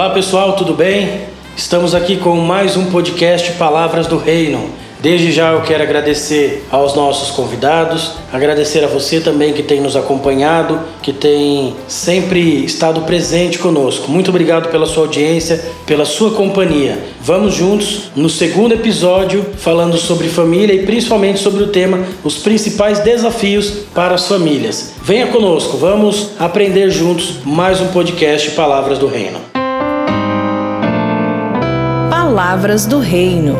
[0.00, 1.26] Olá pessoal, tudo bem?
[1.54, 4.70] Estamos aqui com mais um podcast Palavras do Reino.
[4.98, 9.96] Desde já eu quero agradecer aos nossos convidados, agradecer a você também que tem nos
[9.96, 14.10] acompanhado, que tem sempre estado presente conosco.
[14.10, 16.98] Muito obrigado pela sua audiência, pela sua companhia.
[17.20, 23.00] Vamos juntos no segundo episódio falando sobre família e principalmente sobre o tema os principais
[23.00, 24.94] desafios para as famílias.
[25.02, 29.49] Venha conosco, vamos aprender juntos mais um podcast Palavras do Reino.
[32.40, 33.54] Palavras do Reino.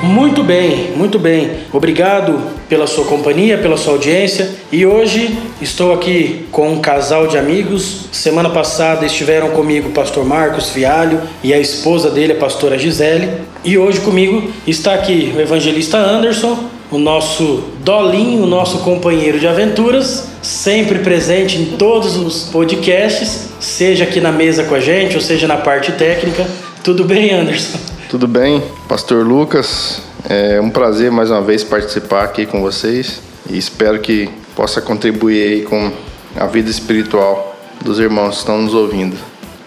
[0.00, 1.50] Muito bem, muito bem.
[1.72, 4.48] Obrigado pela sua companhia, pela sua audiência.
[4.70, 8.04] E hoje estou aqui com um casal de amigos.
[8.12, 13.28] Semana passada estiveram comigo o pastor Marcos Fialho e a esposa dele, a pastora Gisele.
[13.64, 16.56] E hoje comigo está aqui o evangelista Anderson,
[16.90, 24.04] o nosso Dolinho, o nosso companheiro de aventuras, sempre presente em todos os podcasts, seja
[24.04, 26.46] aqui na mesa com a gente ou seja na parte técnica.
[26.82, 27.78] Tudo bem, Anderson?
[28.08, 30.00] Tudo bem, Pastor Lucas?
[30.28, 35.42] É um prazer mais uma vez participar aqui com vocês e espero que possa contribuir
[35.42, 35.92] aí com
[36.36, 39.16] a vida espiritual dos irmãos que estão nos ouvindo.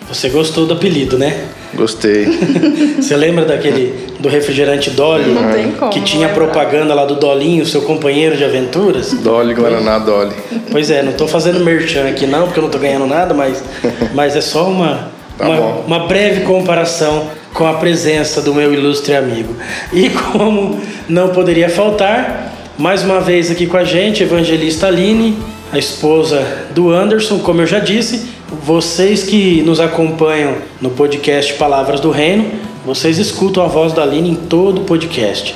[0.08, 1.48] Você gostou do apelido, né?
[1.74, 2.26] Gostei.
[2.98, 5.32] Você lembra daquele do refrigerante Dolly?
[5.32, 5.92] Não tem como.
[5.92, 9.14] Que tinha propaganda lá do Dolinho, seu companheiro de aventuras?
[9.14, 10.36] Dolly Guaraná Dolly.
[10.72, 13.64] Pois é, não estou fazendo merchan aqui não, porque eu não estou ganhando nada, mas,
[14.14, 19.16] mas é só uma, Tá uma, uma breve comparação com a presença do meu ilustre
[19.16, 19.56] amigo.
[19.94, 25.38] E como não poderia faltar, mais uma vez aqui com a gente, evangelista Aline,
[25.72, 32.00] a esposa do Anderson, como eu já disse, vocês que nos acompanham no podcast Palavras
[32.00, 32.46] do Reino,
[32.86, 35.56] vocês escutam a voz da Aline em todo o podcast.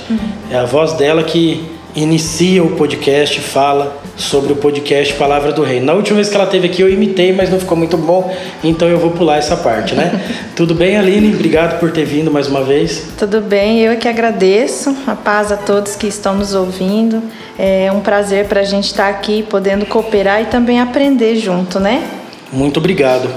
[0.52, 5.88] É a voz dela que inicia o podcast, fala sobre o podcast Palavra do Reino.
[5.88, 8.88] Na última vez que ela teve aqui eu imitei, mas não ficou muito bom, então
[8.88, 10.22] eu vou pular essa parte, né?
[10.56, 11.34] Tudo bem, Aline?
[11.34, 13.08] Obrigado por ter vindo mais uma vez.
[13.18, 14.96] Tudo bem, eu é que agradeço.
[15.08, 17.24] A paz a todos que estão nos ouvindo.
[17.58, 22.22] É um prazer para a gente estar aqui, podendo cooperar e também aprender junto, né?
[22.54, 23.28] Muito obrigado.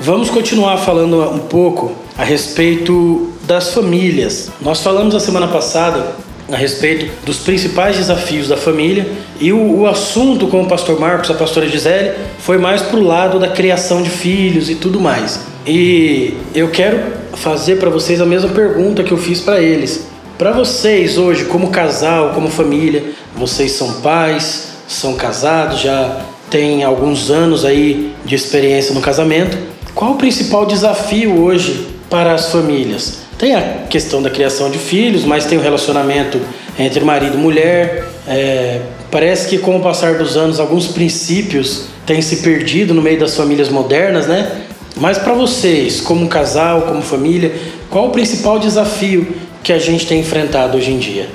[0.00, 4.50] Vamos continuar falando um pouco a respeito das famílias.
[4.60, 6.16] Nós falamos a semana passada
[6.52, 9.06] a respeito dos principais desafios da família
[9.40, 13.02] e o, o assunto com o pastor Marcos, a pastora Gisele, foi mais para o
[13.02, 15.40] lado da criação de filhos e tudo mais.
[15.64, 17.00] E eu quero
[17.34, 20.08] fazer para vocês a mesma pergunta que eu fiz para eles.
[20.36, 23.04] Para vocês hoje, como casal, como família,
[23.36, 26.24] vocês são pais, são casados, já
[26.54, 29.58] têm alguns anos aí de experiência no casamento.
[29.92, 33.18] Qual o principal desafio hoje para as famílias?
[33.36, 33.60] Tem a
[33.90, 36.40] questão da criação de filhos, mas tem o relacionamento
[36.78, 38.08] entre marido e mulher.
[38.28, 43.18] É, parece que com o passar dos anos alguns princípios têm se perdido no meio
[43.18, 44.62] das famílias modernas, né?
[44.96, 47.52] Mas para vocês, como casal, como família,
[47.90, 49.26] qual o principal desafio
[49.60, 51.28] que a gente tem enfrentado hoje em dia?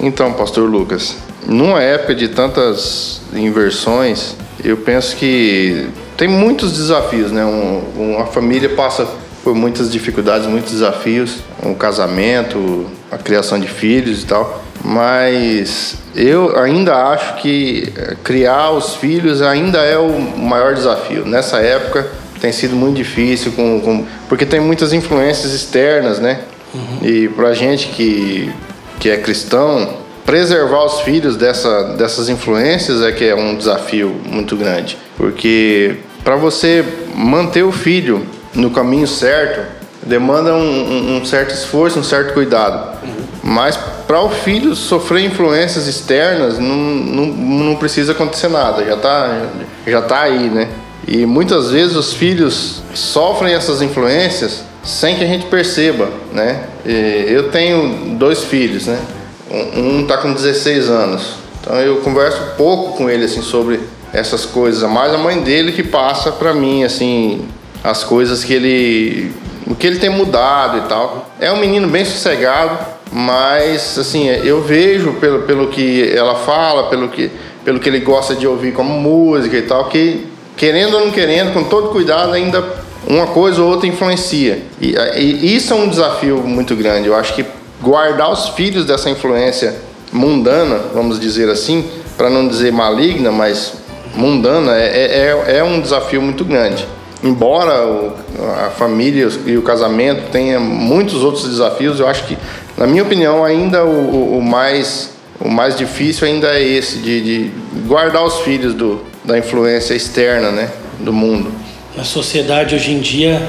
[0.00, 5.86] Então, Pastor Lucas, numa época de tantas inversões, eu penso que
[6.16, 7.44] tem muitos desafios, né?
[7.44, 7.82] Um,
[8.14, 9.06] uma família passa
[9.42, 14.64] por muitas dificuldades, muitos desafios, um casamento, a criação de filhos e tal.
[14.84, 21.24] Mas eu ainda acho que eh, criar os filhos ainda é o maior desafio.
[21.26, 22.06] Nessa época
[22.40, 26.40] tem sido muito difícil, com, com- porque tem muitas influências externas, né?
[27.02, 28.50] E pra gente que,
[28.98, 34.56] que é cristão, preservar os filhos dessa, dessas influências é que é um desafio muito
[34.56, 34.96] grande.
[35.16, 39.60] Porque para você manter o filho no caminho certo,
[40.02, 42.98] demanda um, um- certo esforço, um certo cuidado.
[43.42, 43.76] Mas
[44.06, 49.42] para o filho sofrer influências externas, não, não, não precisa acontecer nada, já está
[49.86, 50.68] já tá aí, né?
[51.06, 56.60] E muitas vezes os filhos sofrem essas influências sem que a gente perceba, né?
[56.86, 58.98] E eu tenho dois filhos, né?
[59.50, 63.80] Um está com 16 anos, então eu converso pouco com ele assim sobre
[64.12, 67.46] essas coisas, mais a mãe dele que passa para mim assim
[67.82, 69.32] as coisas que ele
[69.66, 71.30] o que ele tem mudado e tal.
[71.40, 72.78] É um menino bem sossegado,
[73.12, 77.30] mas assim, eu vejo pelo, pelo que ela fala, pelo que
[77.64, 80.26] pelo que ele gosta de ouvir como música e tal, que
[80.56, 82.62] querendo ou não querendo, com todo cuidado, ainda
[83.06, 84.62] uma coisa ou outra influencia.
[84.80, 87.08] E, e isso é um desafio muito grande.
[87.08, 87.44] Eu acho que
[87.84, 89.76] guardar os filhos dessa influência
[90.10, 91.84] mundana, vamos dizer assim,
[92.16, 93.74] para não dizer maligna, mas
[94.16, 96.86] mundana, é, é, é um desafio muito grande.
[97.22, 98.12] Embora o-
[98.66, 102.36] a família e o casamento tenha muitos outros desafios, eu acho que,
[102.76, 105.10] na minha opinião, ainda o, o- o mais,
[105.40, 107.50] o mais difícil ainda é esse, de, de
[107.86, 110.70] guardar os filhos do, da influência externa né,
[111.00, 111.50] do mundo.
[111.96, 113.40] na sociedade hoje em dia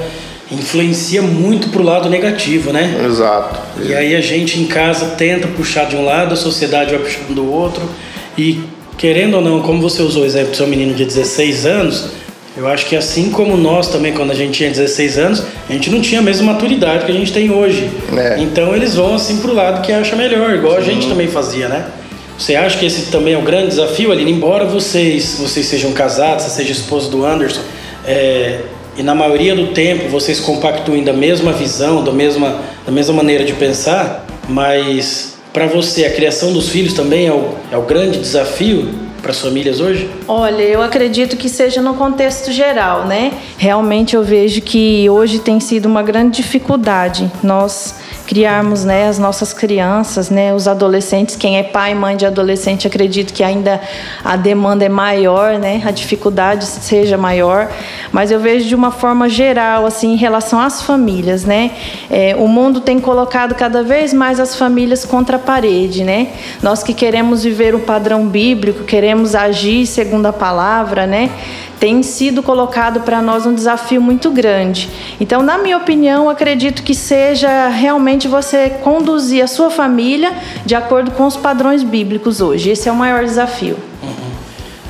[0.50, 3.02] influencia muito pro lado negativo, né?
[3.04, 3.58] Exato.
[3.82, 7.34] E aí a gente em casa tenta puxar de um lado, a sociedade vai puxando
[7.34, 7.82] do outro.
[8.38, 8.60] E
[8.96, 12.10] querendo ou não, como você usou o exemplo do seu menino de 16 anos,
[12.56, 15.90] eu acho que assim como nós também, quando a gente tinha 16 anos, a gente
[15.90, 17.90] não tinha a mesma maturidade que a gente tem hoje.
[18.16, 18.36] É.
[18.38, 21.86] Então eles vão assim pro lado que acha melhor, igual a gente também fazia, né?
[22.38, 24.30] Você acha que esse também é um grande desafio, Aline?
[24.30, 27.62] Embora vocês, vocês sejam casados, você seja esposo do Anderson,
[28.04, 28.60] é,
[28.98, 33.44] e na maioria do tempo vocês compactuem da mesma visão, da mesma, da mesma maneira
[33.44, 38.18] de pensar, mas para você a criação dos filhos também é o, é o grande
[38.18, 38.88] desafio
[39.20, 40.08] para as famílias hoje?
[40.28, 43.32] Olha, eu acredito que seja no contexto geral, né?
[43.58, 47.96] Realmente eu vejo que hoje tem sido uma grande dificuldade nós
[48.26, 51.36] criarmos né, as nossas crianças, né, os adolescentes.
[51.36, 53.80] Quem é pai e mãe de adolescente, acredito que ainda
[54.24, 57.70] a demanda é maior, né, a dificuldade seja maior.
[58.12, 61.70] Mas eu vejo de uma forma geral, assim, em relação às famílias, né,
[62.10, 66.28] é, o mundo tem colocado cada vez mais as famílias contra a parede, né.
[66.62, 71.30] Nós que queremos viver o padrão bíblico, queremos agir segundo a palavra, né
[71.78, 74.88] tem sido colocado para nós um desafio muito grande.
[75.20, 80.32] Então, na minha opinião, acredito que seja realmente você conduzir a sua família
[80.64, 82.70] de acordo com os padrões bíblicos hoje.
[82.70, 83.76] Esse é o maior desafio.
[84.02, 84.30] Uhum.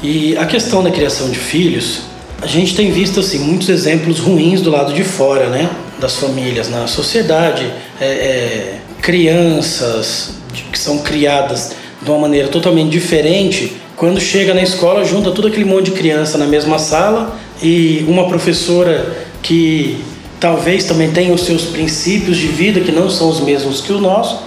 [0.03, 2.03] E a questão da criação de filhos,
[2.41, 5.71] a gente tem visto assim muitos exemplos ruins do lado de fora, né?
[5.99, 7.65] Das famílias na sociedade,
[8.01, 10.35] é, é, crianças
[10.73, 15.65] que são criadas de uma maneira totalmente diferente quando chega na escola, junta todo aquele
[15.65, 20.05] monte de criança na mesma sala e uma professora que
[20.39, 23.99] talvez também tenha os seus princípios de vida que não são os mesmos que o
[23.99, 24.43] nosso.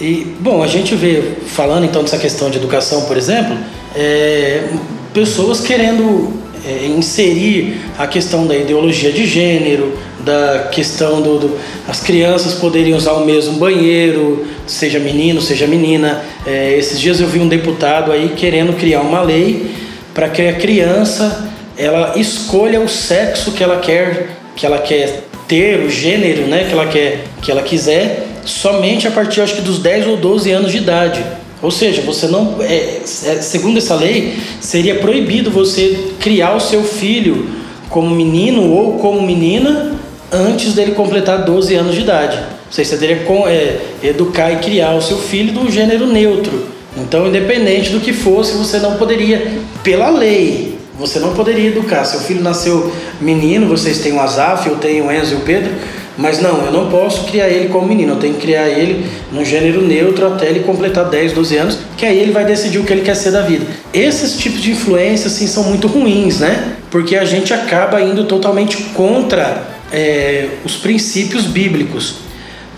[0.00, 3.56] E, bom, a gente vê, falando então dessa questão de educação, por exemplo,
[3.94, 4.64] é,
[5.12, 6.32] pessoas querendo
[6.66, 12.94] é, inserir a questão da ideologia de gênero, da questão do, do, as crianças poderem
[12.94, 16.24] usar o mesmo banheiro, seja menino, seja menina.
[16.46, 19.70] É, esses dias eu vi um deputado aí querendo criar uma lei
[20.14, 25.80] para que a criança ela escolha o sexo que ela quer que ela quer ter,
[25.80, 29.78] o gênero, né, que ela quer que ela quiser, somente a partir acho que dos
[29.78, 31.22] 10 ou 12 anos de idade.
[31.60, 36.84] Ou seja, você não é, é, segundo essa lei, seria proibido você criar o seu
[36.84, 37.48] filho
[37.88, 39.92] como menino ou como menina
[40.34, 42.36] antes dele completar 12 anos de idade.
[42.36, 46.66] Ou seja, você teria que é, educar e criar o seu filho do gênero neutro.
[46.96, 52.04] Então, independente do que fosse, você não poderia, pela lei, você não poderia educar.
[52.04, 55.72] Seu filho nasceu menino, vocês têm o Azaf, eu tenho o Enzo e o Pedro,
[56.16, 59.44] mas não, eu não posso criar ele como menino, eu tenho que criar ele no
[59.44, 62.92] gênero neutro até ele completar 10, 12 anos, que aí ele vai decidir o que
[62.92, 63.66] ele quer ser da vida.
[63.92, 66.76] Esses tipos de influências, assim, são muito ruins, né?
[66.90, 72.16] Porque a gente acaba indo totalmente contra é, os princípios bíblicos.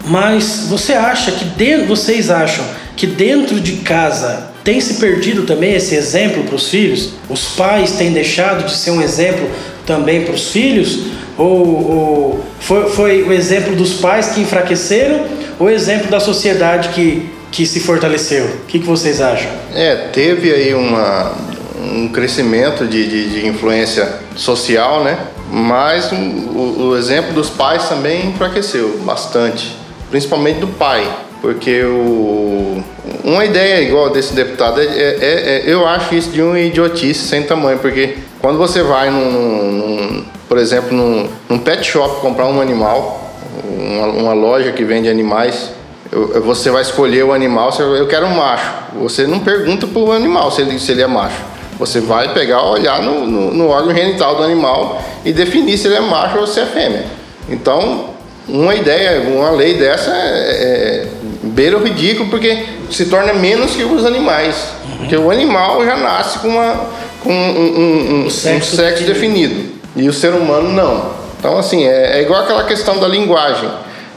[0.04, 2.64] Mas você acha que dentro, vocês acham
[2.94, 7.14] que dentro de casa tem se perdido também esse exemplo para os filhos?
[7.28, 9.48] Os pais têm deixado de ser um exemplo
[9.86, 11.06] também para os filhos?
[11.38, 15.26] Ou, ou foi, foi, o exemplo dos pais que enfraqueceram
[15.58, 18.44] ou o exemplo da sociedade que, que se fortaleceu?
[18.44, 19.50] O que, que vocês acham?
[19.74, 21.32] É, teve aí uma,
[21.80, 25.18] um crescimento de, de, de influência social, né?
[25.50, 29.76] Mas o, o, exemplo dos pais também enfraqueceu bastante,
[30.10, 31.08] principalmente do pai,
[31.40, 32.82] porque o,
[33.22, 37.42] uma ideia igual desse deputado, é, é, é, eu acho isso de uma idiotice sem
[37.44, 42.60] tamanho, porque quando você vai, num, num por exemplo, num, num, pet shop comprar um
[42.60, 43.32] animal,
[43.64, 45.70] uma, uma loja que vende animais,
[46.10, 48.72] eu, você vai escolher o animal, você, eu quero um macho.
[49.00, 51.55] Você não pergunta para o animal se ele, se ele é macho.
[51.78, 55.96] Você vai pegar, olhar no, no, no, órgão genital do animal e definir se ele
[55.96, 57.04] é macho ou se é fêmea.
[57.48, 58.10] Então,
[58.48, 61.06] uma ideia, uma lei dessa é, é
[61.42, 64.56] beira o ridículo porque se torna menos que os animais.
[64.84, 64.96] Uhum.
[64.98, 66.86] Porque o animal já nasce com, uma,
[67.22, 69.74] com um, um, um, sexo, um sexo definido.
[69.94, 71.10] e o ser humano não.
[71.38, 73.68] Então, assim, é, é igual aquela questão da linguagem.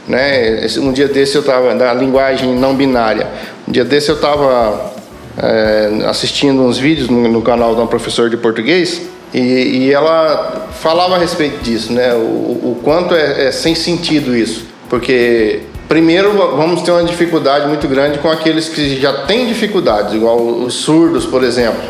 [0.08, 0.66] Né?
[0.78, 3.28] Um dia desse eu estava, da linguagem não binária.
[3.68, 4.92] Um dia desse eu estava
[5.38, 10.68] é, assistindo uns vídeos no, no, canal de um professor de português e, e, ela
[10.80, 12.12] falava a respeito disso, né?
[12.14, 17.86] O, o quanto é, é, sem sentido isso, porque primeiro vamos ter uma dificuldade muito
[17.86, 21.80] grande com aqueles que já têm dificuldades, igual os surdos, por exemplo.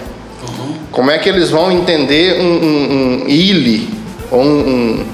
[0.42, 0.74] Uhum.
[0.92, 3.88] Como é que eles vão entender um, um, um ili
[4.30, 5.04] ou um,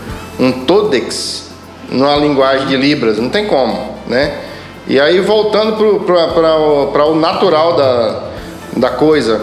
[0.41, 1.49] um, um todex
[1.89, 3.19] numa linguagem de libras?
[3.19, 4.46] Não tem como, né?
[4.89, 8.23] E aí, voltando para o natural da,
[8.77, 9.41] da coisa,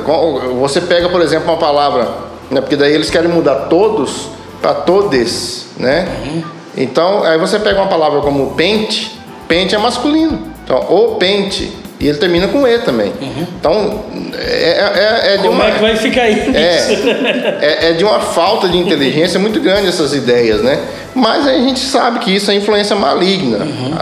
[0.60, 2.08] você pega, por exemplo, uma palavra,
[2.50, 4.30] né, porque daí eles querem mudar todos
[4.62, 6.08] para todos, né?
[6.26, 6.44] Uhum.
[6.78, 10.40] Então, aí você pega uma palavra como pente, pente é masculino.
[10.64, 13.14] Então, o pente e ele termina com E também.
[13.22, 13.48] Uhum.
[13.58, 14.04] Então,
[14.38, 16.54] é, é, é, de Como uma, é que vai ficar aí?
[16.54, 20.80] É, é, é, de uma falta de inteligência muito grande essas ideias, né?
[21.16, 23.60] Mas a gente sabe que isso é influência maligna.
[23.60, 23.94] Uhum.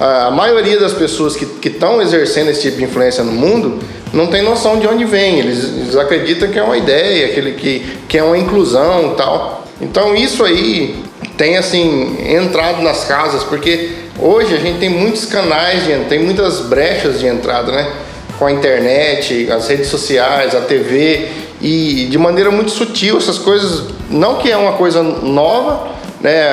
[0.00, 3.78] A, a, maioria das pessoas que estão exercendo esse tipo de influência no mundo
[4.10, 5.40] não tem noção de onde vem.
[5.40, 9.66] Eles, eles acreditam que é uma ideia, que, que, que é uma inclusão tal.
[9.82, 10.96] Então, isso aí
[11.36, 17.18] tem, assim, entrado nas casas, porque Hoje a gente tem muitos canais, tem muitas brechas
[17.18, 17.90] de entrada, né?
[18.38, 21.28] Com a internet, as redes sociais, a TV
[21.60, 25.88] e de maneira muito sutil essas coisas, não que é uma coisa nova,
[26.20, 26.48] né?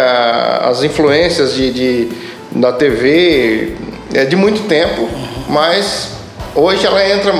[0.63, 2.09] As influências de, de
[2.51, 3.75] da TV
[4.13, 5.07] é de muito tempo,
[5.47, 6.13] mas
[6.55, 7.31] hoje ela entra,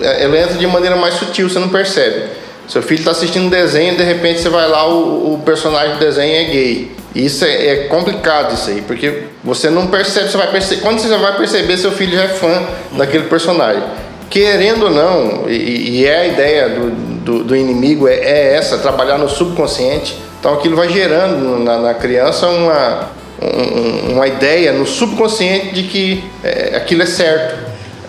[0.00, 2.30] ela entra de maneira mais sutil, você não percebe.
[2.66, 6.00] Seu filho está assistindo um desenho, de repente você vai lá, o, o personagem do
[6.00, 6.97] desenho é gay.
[7.14, 11.16] Isso é, é, complicado isso aí, porque você não percebe, você vai perceber, quando você
[11.16, 12.62] vai perceber seu filho já é fã
[12.92, 13.82] daquele personagem.
[14.28, 16.90] Querendo ou não, e, e é a ideia do,
[17.24, 20.18] do, do inimigo, é, é, essa, trabalhar no subconsciente.
[20.38, 23.08] Então aquilo vai gerando na, na criança uma,
[23.40, 27.56] um, uma ideia no subconsciente de que é, aquilo é certo.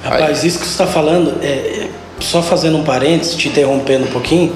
[0.04, 1.88] Rapaz, isso que você está falando, é,
[2.20, 4.54] só fazendo um parênteses, te interrompendo um pouquinho,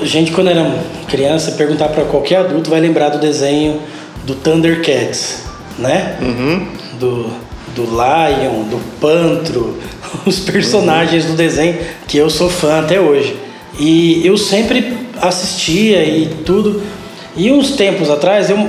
[0.00, 0.78] a gente quando era
[1.08, 3.80] criança, perguntar para qualquer adulto vai lembrar do desenho
[4.24, 5.42] do Thundercats,
[5.78, 6.16] né?
[6.20, 6.68] Uhum.
[6.98, 7.30] Do,
[7.74, 9.78] do Lion, do Pantro,
[10.26, 11.30] os personagens uhum.
[11.30, 13.36] do desenho que eu sou fã até hoje.
[13.78, 16.82] E eu sempre assistia e tudo.
[17.36, 18.68] E uns tempos atrás eu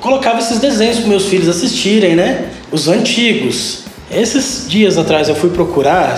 [0.00, 2.50] colocava esses desenhos para meus filhos assistirem, né?
[2.70, 3.84] Os antigos.
[4.10, 6.16] Esses dias atrás eu fui procurar,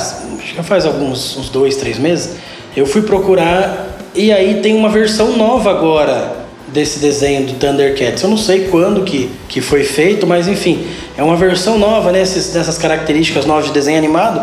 [0.56, 2.36] já faz alguns uns dois, três meses,
[2.76, 8.22] eu fui procurar e aí tem uma versão nova agora desse desenho do Thundercats.
[8.22, 12.18] Eu não sei quando que, que foi feito, mas enfim, é uma versão nova né,
[12.18, 14.42] dessas características novas de desenho animado.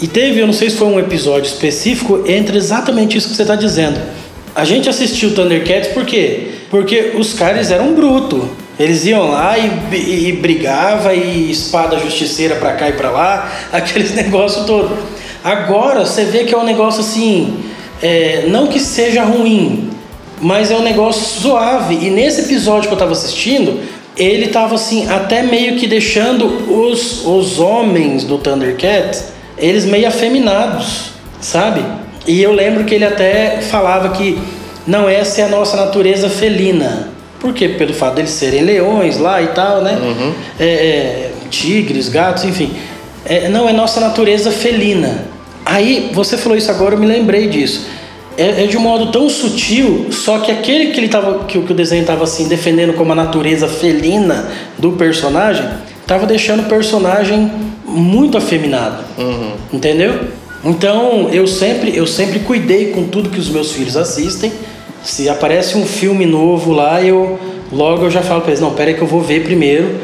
[0.00, 3.42] E teve, eu não sei se foi um episódio específico entre exatamente isso que você
[3.42, 4.00] está dizendo.
[4.54, 6.48] A gente assistiu Thundercats por quê?
[6.70, 8.48] Porque os caras eram bruto.
[8.78, 13.52] Eles iam lá e, e, e brigava e espada justiceira para cá e para lá,
[13.72, 14.96] aqueles negócio todo.
[15.42, 17.58] Agora você vê que é um negócio assim,
[18.02, 19.90] é, não que seja ruim,
[20.40, 21.98] mas é um negócio suave.
[22.06, 23.80] E nesse episódio que eu estava assistindo,
[24.16, 31.12] ele estava assim, até meio que deixando os, os homens do Thundercats, eles meio afeminados,
[31.40, 31.82] sabe?
[32.26, 34.38] E eu lembro que ele até falava que
[34.86, 37.08] não, essa é a nossa natureza felina.
[37.38, 37.68] Por quê?
[37.68, 39.98] Pelo fato deles serem leões lá e tal, né?
[40.00, 40.32] Uhum.
[40.58, 42.72] É, é, tigres, gatos, enfim.
[43.24, 45.24] É, não, é nossa natureza felina.
[45.68, 47.86] Aí você falou isso agora, eu me lembrei disso.
[48.38, 51.72] É, é de um modo tão sutil, só que aquele que ele tava, que, que
[51.72, 55.68] o desenho estava assim defendendo como a natureza felina do personagem,
[56.00, 57.52] estava deixando o personagem
[57.84, 59.52] muito afeminado, uhum.
[59.70, 60.20] entendeu?
[60.64, 64.50] Então eu sempre eu sempre cuidei com tudo que os meus filhos assistem.
[65.04, 67.38] Se aparece um filme novo lá, eu
[67.70, 69.96] logo eu já falo para eles, não, pera aí que eu vou ver primeiro.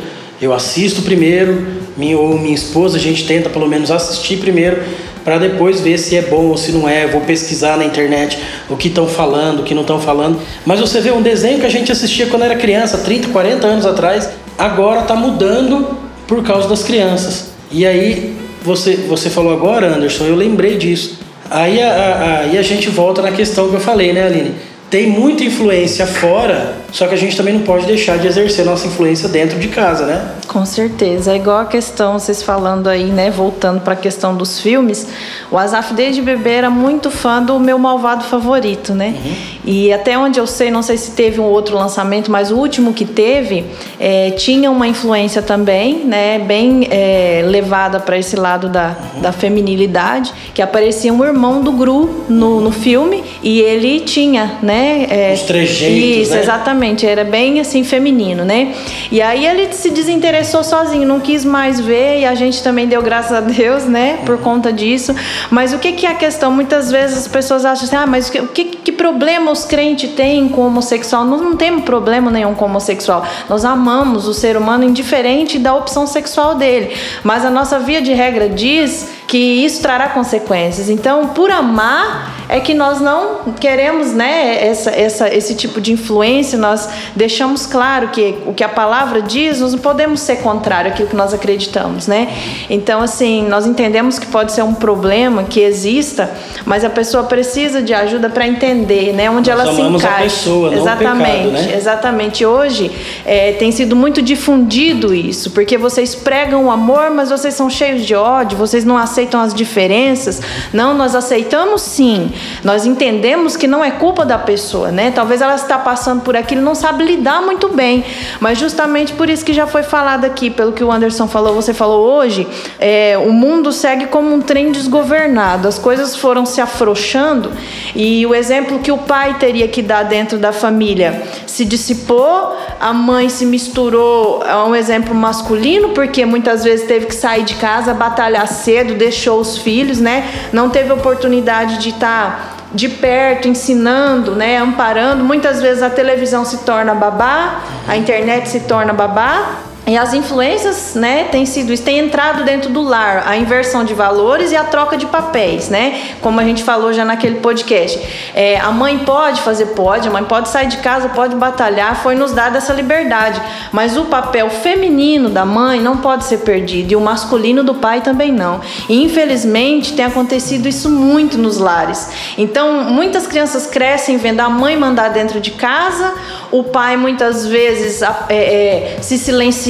[0.43, 1.67] Eu assisto primeiro,
[1.97, 4.83] minha ou minha esposa, a gente tenta pelo menos assistir primeiro
[5.25, 7.07] para depois ver se é bom ou se não é.
[7.07, 8.39] Vou pesquisar na internet
[8.69, 10.39] o que estão falando, o que não estão falando.
[10.67, 13.87] Mas você vê um desenho que a gente assistia quando era criança, 30, 40 anos
[13.87, 14.29] atrás,
[14.59, 17.51] agora está mudando por causa das crianças.
[17.71, 21.19] E aí você, você falou agora, Anderson, eu lembrei disso.
[21.51, 24.55] Aí a, a, aí a gente volta na questão que eu falei, né, Aline?
[24.91, 28.87] Tem muita influência fora só que a gente também não pode deixar de exercer nossa
[28.87, 30.31] influência dentro de casa, né?
[30.47, 31.33] Com certeza.
[31.33, 33.33] É igual a questão, vocês falando aí, né?
[33.33, 35.09] Voltando para a questão dos filmes.
[35.51, 39.09] O Azaf, desde bebê, era muito fã do meu malvado favorito, né?
[39.09, 39.35] Uhum.
[39.67, 42.93] E até onde eu sei, não sei se teve um outro lançamento, mas o último
[42.93, 43.65] que teve
[43.99, 46.39] é, tinha uma influência também, né?
[46.39, 49.23] Bem é, levada para esse lado da, uhum.
[49.23, 55.07] da feminilidade, que aparecia um irmão do Gru no, no filme e ele tinha, né?
[55.09, 56.41] É, Os trejeitos, Isso, né?
[56.41, 58.75] exatamente era bem assim feminino, né?
[59.11, 63.03] E aí ele se desinteressou sozinho, não quis mais ver e a gente também deu
[63.03, 65.15] graças a Deus, né, por conta disso.
[65.51, 66.51] Mas o que que é a questão?
[66.51, 70.49] Muitas vezes as pessoas acham assim: "Ah, mas o que que problema os crentes têm
[70.49, 73.25] com homossexual?" Nós não temos problema nenhum com homossexual.
[73.49, 76.97] Nós amamos o ser humano indiferente da opção sexual dele.
[77.23, 80.89] Mas a nossa via de regra diz que isso trará consequências.
[80.89, 86.59] Então, por amar é que nós não queremos, né, essa, essa, esse tipo de influência.
[86.59, 91.09] Nós deixamos claro que o que a palavra diz, nós não podemos ser contrário àquilo
[91.09, 92.29] que nós acreditamos, né?
[92.69, 96.31] Então, assim, nós entendemos que pode ser um problema que exista,
[96.65, 100.17] mas a pessoa precisa de ajuda para entender, né, onde nós ela se encaixa.
[100.17, 101.75] A pessoa, exatamente, pecado, né?
[101.77, 102.47] exatamente.
[102.47, 102.91] Hoje
[103.25, 108.05] é, tem sido muito difundido isso, porque vocês pregam o amor, mas vocês são cheios
[108.05, 110.41] de ódio, vocês não aceitam as diferenças.
[110.73, 112.31] Não, nós aceitamos sim.
[112.63, 115.11] Nós entendemos que não é culpa da pessoa, né?
[115.11, 118.05] Talvez ela está passando por aquilo e não sabe lidar muito bem.
[118.41, 121.75] Mas justamente por isso que já foi falado aqui, pelo que o Anderson falou, você
[121.75, 122.47] falou hoje,
[122.79, 125.69] é, o mundo segue como um trem desgovernado.
[125.69, 127.53] As coisas foram se afrouxando
[127.95, 132.93] e o exemplo que o pai teria que dar dentro da família se dissipou, a
[132.93, 137.95] mãe se misturou a um exemplo masculino, porque muitas vezes teve que sair de casa,
[137.95, 140.29] batalhar cedo, deixou os filhos, né?
[140.53, 145.25] Não teve oportunidade de estar de perto, ensinando, né, amparando.
[145.25, 149.61] Muitas vezes a televisão se torna babá, a internet se torna babá.
[149.87, 153.93] E as influências, né, tem sido isso, tem entrado dentro do lar, a inversão de
[153.93, 156.01] valores e a troca de papéis, né?
[156.23, 158.01] Como a gente falou já naquele podcast.
[158.35, 162.15] É, a mãe pode fazer, pode, a mãe pode sair de casa, pode batalhar, foi
[162.15, 163.43] nos dada essa liberdade.
[163.73, 168.01] Mas o papel feminino da mãe não pode ser perdido e o masculino do pai
[168.01, 168.63] também não.
[168.89, 172.09] E infelizmente tem acontecido isso muito nos lares.
[172.39, 176.15] Então, muitas crianças crescem vendo a mãe mandar dentro de casa,
[176.51, 179.19] o pai muitas vezes é, é, se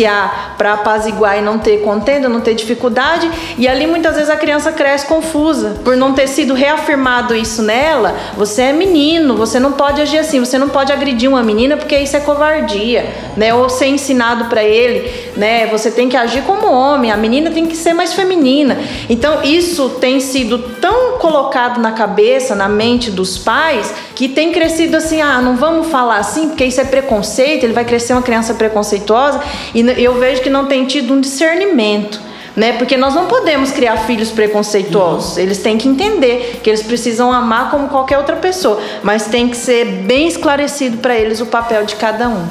[0.05, 4.37] silencia para apaziguar e não ter contenda, não ter dificuldade, e ali muitas vezes a
[4.37, 8.15] criança cresce confusa por não ter sido reafirmado isso nela.
[8.37, 11.97] Você é menino, você não pode agir assim, você não pode agredir uma menina porque
[11.99, 13.07] isso é covardia,
[13.37, 13.53] né?
[13.55, 15.67] Ou ser ensinado para ele, né?
[15.67, 18.79] Você tem que agir como homem, a menina tem que ser mais feminina.
[19.09, 24.97] Então isso tem sido tão colocado na cabeça, na mente dos pais, que tem crescido
[24.97, 28.55] assim, ah, não vamos falar assim porque isso é preconceito, ele vai crescer uma criança
[28.55, 29.41] preconceituosa
[29.75, 32.21] e eu vejo que não tem tido um discernimento.
[32.57, 32.75] Né?
[32.75, 35.37] Porque nós não podemos criar filhos preconceituosos.
[35.37, 35.43] Uhum.
[35.43, 39.57] Eles têm que entender que eles precisam amar como qualquer outra pessoa, mas tem que
[39.57, 42.47] ser bem esclarecido para eles o papel de cada um.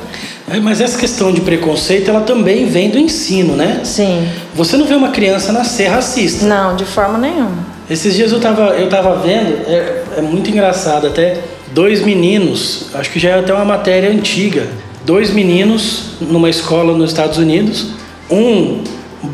[0.52, 3.80] É, mas essa questão de preconceito, ela também vem do ensino, né?
[3.86, 4.28] Sim.
[4.54, 6.46] Você não vê uma criança nascer racista.
[6.46, 7.66] Não, de forma nenhuma.
[7.90, 11.40] Esses dias eu tava, eu tava vendo, é, é muito engraçado até,
[11.72, 14.68] dois meninos, acho que já é até uma matéria antiga,
[15.06, 17.88] dois meninos numa escola nos Estados Unidos,
[18.30, 18.82] um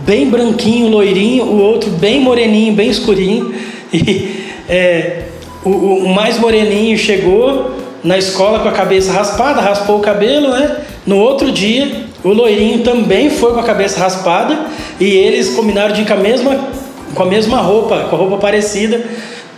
[0.06, 3.54] bem branquinho, loirinho, o outro bem moreninho, bem escurinho.
[3.92, 5.24] E é,
[5.66, 7.72] o, o, mais moreninho chegou
[8.04, 10.78] na escola com a cabeça raspada, raspou o cabelo, né?
[11.08, 14.68] No outro dia, o loirinho também foi com a cabeça raspada
[15.00, 16.68] e eles combinaram de ir com a mesma,
[17.16, 19.04] com a mesma roupa, com a roupa parecida.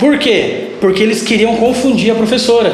[0.01, 0.69] Por quê?
[0.81, 2.73] Porque eles queriam confundir a professora.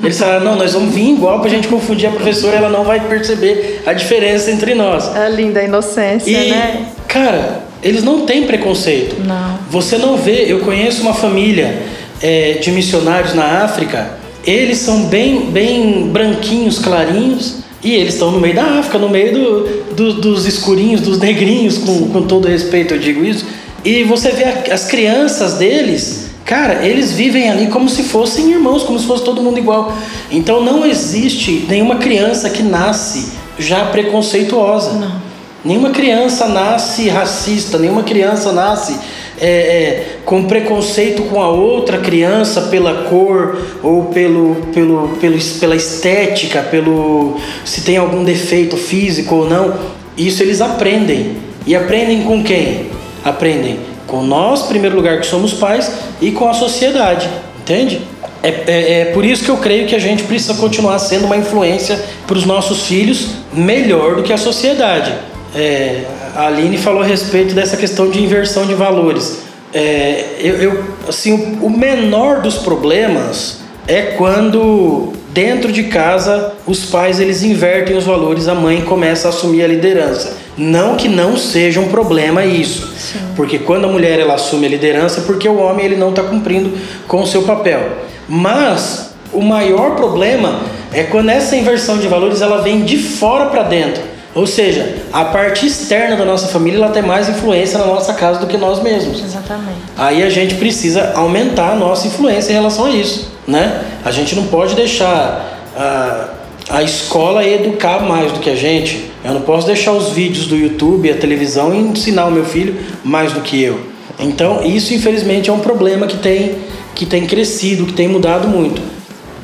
[0.00, 3.00] Eles falaram, não, nós vamos vir igual pra gente confundir a professora, ela não vai
[3.08, 5.12] perceber a diferença entre nós.
[5.16, 6.86] É linda a inocência, e, né?
[7.08, 9.16] Cara, eles não têm preconceito.
[9.26, 9.58] Não.
[9.68, 11.82] Você não vê, eu conheço uma família
[12.22, 14.12] é, de missionários na África,
[14.46, 19.34] eles são bem, bem branquinhos, clarinhos, e eles estão no meio da África, no meio
[19.34, 23.44] do, do, dos escurinhos, dos negrinhos, com, com todo respeito eu digo isso.
[23.84, 28.98] E você vê as crianças deles Cara, eles vivem ali como se fossem irmãos, como
[28.98, 29.96] se fosse todo mundo igual.
[30.30, 34.92] Então não existe nenhuma criança que nasce já preconceituosa.
[34.92, 35.22] Não.
[35.64, 38.98] Nenhuma criança nasce racista, nenhuma criança nasce
[39.40, 45.74] é, é, com preconceito com a outra criança pela cor ou pelo, pelo, pelo, pela
[45.74, 49.74] estética, pelo se tem algum defeito físico ou não.
[50.14, 51.38] Isso eles aprendem.
[51.66, 52.90] E aprendem com quem?
[53.24, 55.90] Aprendem com nós, em primeiro lugar, que somos pais,
[56.20, 57.28] e com a sociedade,
[57.60, 58.02] entende?
[58.42, 61.36] É, é, é, por isso que eu creio que a gente precisa continuar sendo uma
[61.36, 65.12] influência para os nossos filhos melhor do que a sociedade.
[65.54, 69.38] É, a Aline falou a respeito dessa questão de inversão de valores.
[69.72, 77.18] É, eu, eu, assim, o menor dos problemas é quando dentro de casa os pais
[77.18, 80.36] eles invertem os valores, a mãe começa a assumir a liderança.
[80.56, 83.18] Não que não seja um problema isso, Sim.
[83.34, 86.22] porque quando a mulher ela assume a liderança, é porque o homem ele não está
[86.22, 86.72] cumprindo
[87.08, 87.80] com o seu papel.
[88.28, 90.60] Mas o maior problema
[90.92, 94.13] é quando essa inversão de valores ela vem de fora para dentro.
[94.34, 98.40] Ou seja, a parte externa da nossa família ela tem mais influência na nossa casa
[98.40, 99.22] do que nós mesmos.
[99.22, 99.78] Exatamente.
[99.96, 103.82] Aí a gente precisa aumentar a nossa influência em relação a isso, né?
[104.04, 106.28] A gente não pode deixar a,
[106.68, 109.08] a escola educar mais do que a gente.
[109.24, 112.76] Eu não posso deixar os vídeos do YouTube, a televisão e ensinar o meu filho
[113.04, 113.80] mais do que eu.
[114.18, 116.56] Então, isso infelizmente é um problema que tem,
[116.94, 118.82] que tem crescido, que tem mudado muito.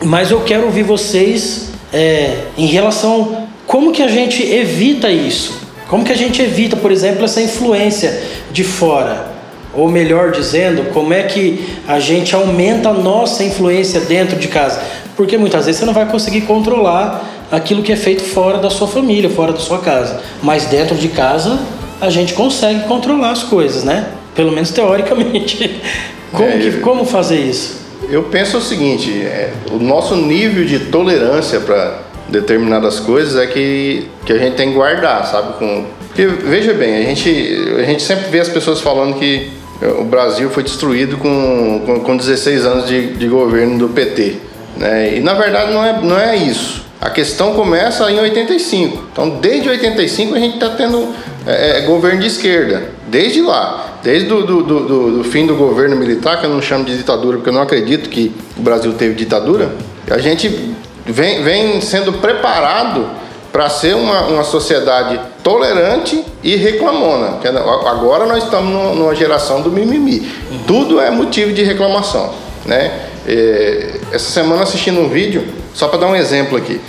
[0.02, 3.39] Mas eu quero ouvir vocês é, em relação
[3.70, 5.60] como que a gente evita isso.
[5.86, 9.30] Como que a gente evita, por exemplo, essa influência de fora?
[9.72, 14.82] Ou melhor dizendo, como é que a gente aumenta a nossa influência dentro de casa?
[15.16, 18.88] Porque muitas vezes você não vai conseguir controlar aquilo que é feito fora da sua
[18.88, 20.20] família, fora da sua casa.
[20.42, 21.56] Mas dentro de casa
[22.00, 24.08] a gente consegue controlar as coisas, né?
[24.34, 25.80] Pelo menos teoricamente.
[26.32, 27.80] Como, é, que, como fazer isso?
[28.08, 34.08] Eu penso o seguinte: é, o nosso nível de tolerância para determinadas coisas é que,
[34.24, 35.58] que a gente tem que guardar, sabe?
[35.58, 37.30] Com, porque, veja bem, a gente,
[37.78, 39.50] a gente sempre vê as pessoas falando que
[39.98, 44.36] o Brasil foi destruído com, com, com 16 anos de, de governo do PT.
[44.76, 45.16] Né?
[45.16, 46.84] E na verdade não é, não é isso.
[47.00, 49.04] A questão começa em 85.
[49.10, 51.14] Então, desde 85 a gente está tendo
[51.46, 52.90] é, governo de esquerda.
[53.08, 53.98] Desde lá.
[54.02, 57.38] Desde do, do, do, do, fim do governo militar, que eu não chamo de ditadura,
[57.38, 59.74] porque eu não acredito que o Brasil teve ditadura,
[60.10, 60.69] a gente
[61.10, 63.06] vem, vem sendo preparado
[63.52, 67.38] para ser uma, uma sociedade tolerante e reclamona.
[67.86, 70.20] Agora nós estamos numa geração do mimimi.
[70.66, 72.32] Tudo é motivo de reclamação.
[72.64, 72.92] Né?
[73.26, 75.44] É, essa semana assistindo um vídeo
[75.74, 76.80] só para dar um exemplo aqui.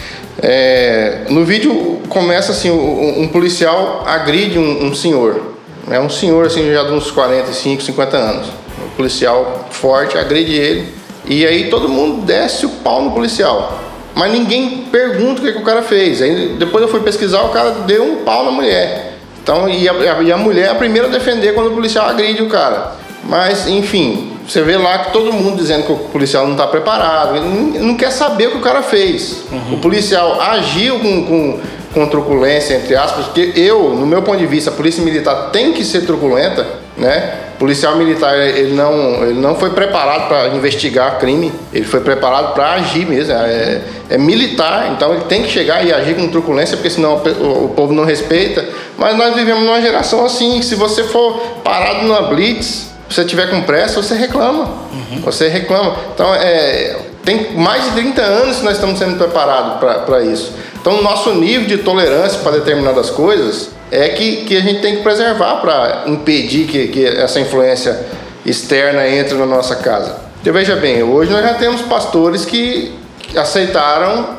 [0.41, 5.55] É, no vídeo começa assim, um, um policial agride um, um, senhor.
[5.89, 8.47] É um senhor assim já de uns 45, 50 anos.
[8.86, 10.93] Um policial forte agride ele
[11.25, 13.90] e aí todo mundo desce o pau no policial.
[14.21, 16.21] Mas ninguém pergunta o que, que o cara fez.
[16.21, 19.15] Aí depois eu fui pesquisar, o cara deu um pau na mulher.
[19.41, 22.43] Então, e a, e a mulher é a primeira a defender quando o policial agride
[22.43, 22.91] o cara.
[23.23, 27.36] Mas, enfim, você vê lá que todo mundo dizendo que o policial não está preparado,
[27.36, 29.38] ele não, quer saber o que o cara fez.
[29.51, 29.73] Uhum.
[29.73, 31.60] O policial agiu com, com,
[31.91, 35.73] com truculência, entre aspas, porque eu, no meu ponto de vista, a polícia militar tem
[35.73, 37.38] que ser truculenta, né?
[37.62, 42.71] Policial militar, ele não, ele não foi preparado para investigar crime, ele foi preparado para
[42.71, 43.34] agir mesmo.
[43.34, 47.65] É, é, militar, então ele tem que chegar e agir com truculência, porque senão o,
[47.65, 48.67] o povo não respeita.
[48.97, 53.47] Mas nós vivemos numa geração assim, se você for parado numa blitz, se você tiver
[53.52, 54.63] com pressa, você reclama.
[54.91, 55.21] Uhum.
[55.21, 55.95] Você reclama.
[56.15, 60.52] Então, é, tem mais de 30 anos que nós estamos sendo preparados para isso.
[60.82, 64.95] Então, o nosso nível de tolerância para determinadas coisas é que, que a gente tem
[64.95, 68.08] que preservar para impedir que, que essa influência
[68.45, 70.15] externa entre na nossa casa.
[70.41, 72.93] Então, veja bem, hoje nós já temos pastores que
[73.36, 74.38] aceitaram,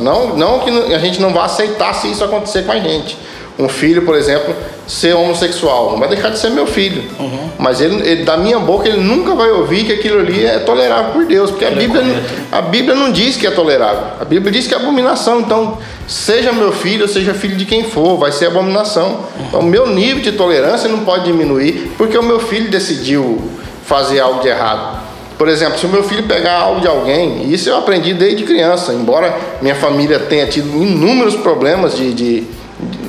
[0.00, 3.16] não, não que a gente não vai aceitar se isso acontecer com a gente.
[3.56, 4.52] Um filho, por exemplo,
[4.86, 7.04] ser homossexual, não vai deixar de ser meu filho.
[7.20, 7.50] Uhum.
[7.58, 11.12] Mas ele, ele, da minha boca, ele nunca vai ouvir que aquilo ali é tolerável
[11.12, 12.02] por Deus, porque a é Bíblia,
[12.50, 14.06] a Bíblia não diz que é tolerável.
[14.20, 15.40] A Bíblia diz que é abominação.
[15.40, 19.20] Então, seja meu filho, ou seja filho de quem for, vai ser abominação.
[19.46, 23.50] Então, o meu nível de tolerância não pode diminuir, porque o meu filho decidiu
[23.86, 25.04] fazer algo de errado.
[25.38, 28.92] Por exemplo, se o meu filho pegar algo de alguém, isso eu aprendi desde criança,
[28.92, 32.44] embora minha família tenha tido inúmeros problemas de, de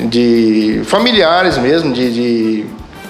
[0.09, 2.65] de familiares mesmo, de, de,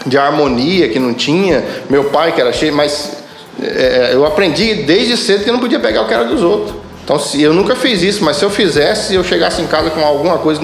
[0.06, 1.64] de, harmonia que não tinha.
[1.90, 3.18] Meu pai que era cheio, mas
[3.62, 6.76] é, eu aprendi desde cedo que eu não podia pegar o que era dos outros.
[7.04, 9.92] Então, se eu nunca fiz isso, mas se eu fizesse, se eu chegasse em casa
[9.92, 10.60] com alguma coisa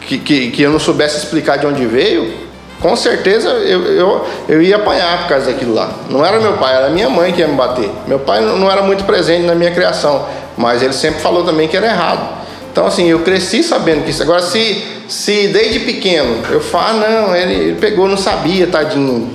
[0.00, 2.32] que, que, que eu não soubesse explicar de onde veio,
[2.80, 5.92] com certeza eu, eu, eu ia apanhar por causa daquilo lá.
[6.10, 7.90] Não era meu pai, era minha mãe que ia me bater.
[8.08, 11.76] Meu pai não era muito presente na minha criação, mas ele sempre falou também que
[11.76, 12.42] era errado.
[12.72, 14.22] Então, assim, eu cresci sabendo que isso.
[14.22, 14.82] Agora, se,
[15.12, 19.30] se desde pequeno eu falo, ah, não, ele, ele pegou, não sabia, tadinho,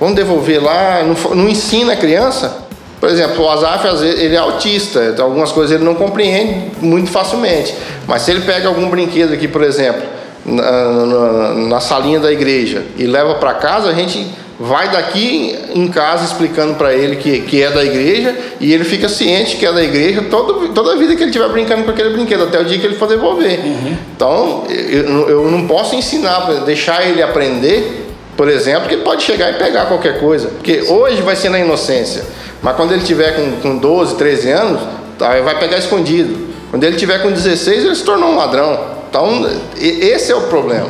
[0.00, 2.66] vamos devolver lá, não, não ensina a criança.
[2.98, 7.74] Por exemplo, o Azaf, ele é autista, então algumas coisas ele não compreende muito facilmente.
[8.06, 10.02] Mas se ele pega algum brinquedo aqui, por exemplo,
[10.44, 14.26] na, na, na salinha da igreja e leva para casa, a gente
[14.58, 19.08] vai daqui em casa explicando para ele que, que é da igreja e ele fica
[19.08, 22.10] ciente que é da igreja todo, toda a vida que ele estiver brincando com aquele
[22.10, 23.60] brinquedo, até o dia que ele for devolver.
[23.60, 23.96] Uhum.
[24.16, 29.50] Então, eu, eu não posso ensinar, deixar ele aprender, por exemplo, que ele pode chegar
[29.50, 32.24] e pegar qualquer coisa, porque hoje vai ser na inocência,
[32.60, 34.80] mas quando ele tiver com, com 12, 13 anos,
[35.20, 36.48] aí vai pegar escondido.
[36.70, 38.98] Quando ele tiver com 16, ele se tornou um ladrão.
[39.08, 39.48] Então,
[39.80, 40.88] esse é o problema.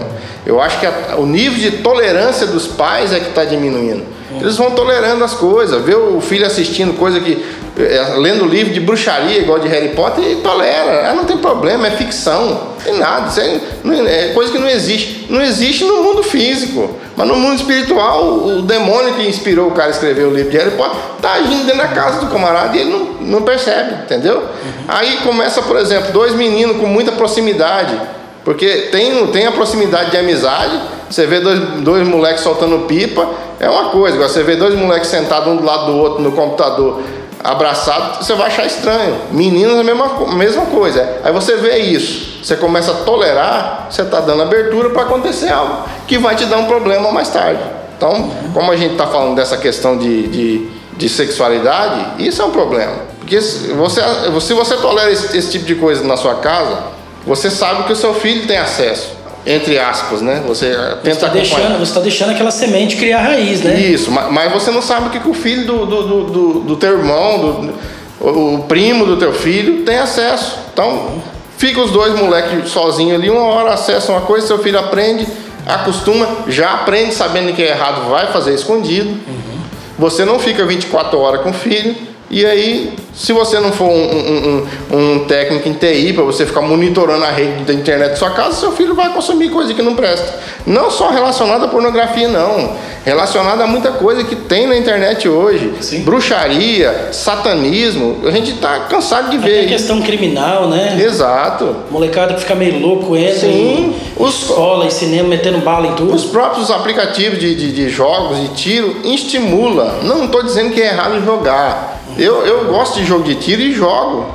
[0.49, 4.03] Eu acho que a, o nível de tolerância dos pais é que está diminuindo.
[4.41, 7.45] Eles vão tolerando as coisas, vê o filho assistindo coisa que.
[7.79, 11.11] É, lendo livro de bruxaria, igual de Harry Potter, e tolera.
[11.11, 13.29] Ah, não tem problema, é ficção, não tem nada.
[13.29, 15.27] Isso é, é, coisa que não existe.
[15.29, 16.97] Não existe no mundo físico.
[17.15, 20.51] Mas no mundo espiritual, o, o demônio que inspirou o cara a escrever o livro
[20.51, 24.03] de Harry Potter está agindo dentro da casa do camarada e ele não, não percebe,
[24.05, 24.39] entendeu?
[24.39, 24.85] Uhum.
[24.89, 28.01] Aí começa, por exemplo, dois meninos com muita proximidade
[28.49, 30.81] porque tem, tem a proximidade de amizade,
[31.11, 33.29] você vê dois, dois moleques soltando pipa,
[33.61, 34.17] é uma coisa.
[34.17, 37.03] Agora você vê dois moleques sentados um do lado do outro no computador,
[37.45, 39.19] abraçado, você vai achar estranho.
[39.33, 41.21] Meninas, a mesma, mesma coisa.
[41.23, 45.85] Aí você vê isso, você começa a tolerar, você está dando abertura para acontecer algo
[46.07, 47.61] que vai te dar um problema mais tarde.
[47.99, 52.51] Então, como a gente está falando dessa questão de, de, de, sexualidade, isso é um
[52.51, 52.95] problema.
[53.19, 54.01] Porque se você,
[54.41, 56.97] se você tolera esse, esse tipo de coisa na sua casa,
[57.29, 60.43] você sabe que o seu filho tem acesso entre aspas, né?
[60.47, 63.81] Você tenta está deixando, você está deixando aquela semente criar raiz, né?
[63.81, 66.99] Isso, mas você não sabe o que, que o filho do, do, do, do teu
[66.99, 67.75] irmão, do,
[68.21, 70.59] o primo do teu filho tem acesso.
[70.73, 71.23] Então,
[71.57, 75.27] fica os dois moleques sozinhos ali, uma hora acessa uma coisa, seu filho aprende,
[75.64, 79.09] acostuma, já aprende sabendo que é errado, vai fazer escondido.
[79.09, 79.59] Uhum.
[79.99, 81.97] Você não fica 24 horas com o filho,
[82.31, 86.61] e aí, se você não for um, um, um técnico em TI para você ficar
[86.61, 89.97] monitorando a rede da internet da sua casa, seu filho vai consumir coisa que não
[89.97, 90.38] presta.
[90.67, 92.77] Não só relacionada à pornografia, não.
[93.03, 95.73] Relacionada a muita coisa que tem na internet hoje.
[95.81, 96.03] Sim.
[96.03, 98.19] Bruxaria, satanismo.
[98.27, 99.61] A gente está cansado de ver.
[99.61, 100.99] Até questão criminal, né?
[101.03, 101.77] Exato.
[101.91, 103.95] Molecada que fica meio louco, entra Sim.
[104.19, 106.14] em os, escola, em cinema, metendo bala em tudo.
[106.14, 110.01] Os próprios aplicativos de, de, de jogos, de tiro, estimula.
[110.03, 113.73] Não estou dizendo que é errado jogar eu, eu gosto de jogo de tiro e
[113.73, 114.27] jogo.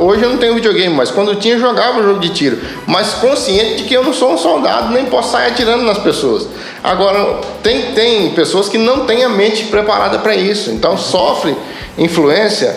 [0.00, 2.58] Hoje eu não tenho videogame, mas quando eu tinha, jogava jogo de tiro.
[2.86, 6.46] Mas consciente de que eu não sou um soldado, nem posso sair atirando nas pessoas.
[6.84, 10.70] Agora, tem, tem pessoas que não têm a mente preparada para isso.
[10.70, 11.56] Então, sofre
[11.98, 12.68] influência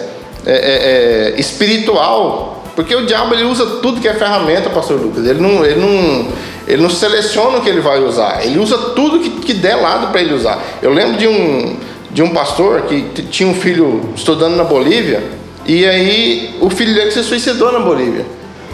[0.45, 2.63] é, é, é, espiritual.
[2.75, 5.25] Porque o diabo ele usa tudo que é ferramenta, pastor Lucas.
[5.27, 6.27] Ele não, ele não,
[6.67, 8.43] ele não seleciona o que ele vai usar.
[8.43, 10.59] Ele usa tudo que, que der lado para ele usar.
[10.81, 11.77] Eu lembro de um
[12.15, 15.21] de um pastor que tinha um filho estudando na Bolívia
[15.65, 18.25] e aí o filho dele se suicidou na Bolívia.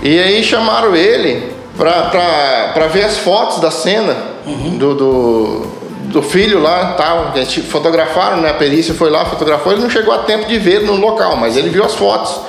[0.04, 4.78] E aí chamaram ele para ver as fotos da cena uhum.
[4.78, 5.68] do, do,
[6.04, 7.34] do, filho lá, tal.
[7.68, 8.52] Fotografaram, né?
[8.52, 9.72] A perícia foi lá, fotografou.
[9.72, 12.42] Ele não chegou a tempo de ver no local, mas ele viu as fotos.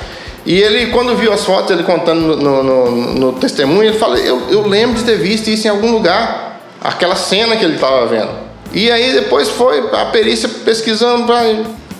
[0.44, 4.42] E ele, quando viu as fotos, ele contando no, no, no testemunho, ele falou: eu,
[4.50, 8.41] eu lembro de ter visto isso em algum lugar, aquela cena que ele estava vendo.
[8.72, 11.42] E aí depois foi a perícia pesquisando para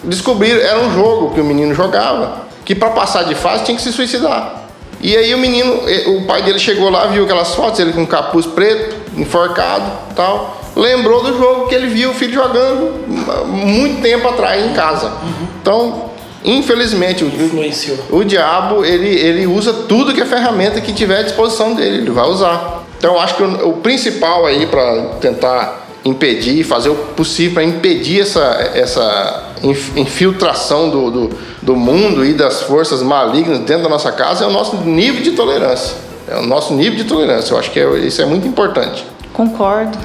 [0.05, 3.83] descobrir, era um jogo que o menino jogava, que para passar de fase tinha que
[3.83, 4.63] se suicidar.
[5.01, 8.47] E aí o menino, o pai dele chegou lá, viu aquelas fotos, ele com capuz
[8.47, 13.05] preto, enforcado, tal, lembrou do jogo que ele viu o filho jogando
[13.49, 15.09] muito tempo atrás em casa.
[15.09, 15.47] Uhum.
[15.61, 16.11] Então,
[16.45, 21.75] infelizmente, o, o diabo ele, ele usa tudo que é ferramenta que tiver à disposição
[21.75, 22.85] dele, ele vai usar.
[22.97, 28.23] Então, acho que o, o principal aí para tentar impedir, fazer o possível para impedir
[28.23, 29.51] essa, essa
[29.97, 31.31] infiltração do, do,
[31.63, 35.33] do, mundo e das forças malignas dentro da nossa casa é o nosso nível de
[35.33, 35.97] tolerância.
[36.29, 37.55] É o nosso nível de tolerância.
[37.55, 39.07] Eu acho que é, isso é muito importante.
[39.33, 39.97] Concordo.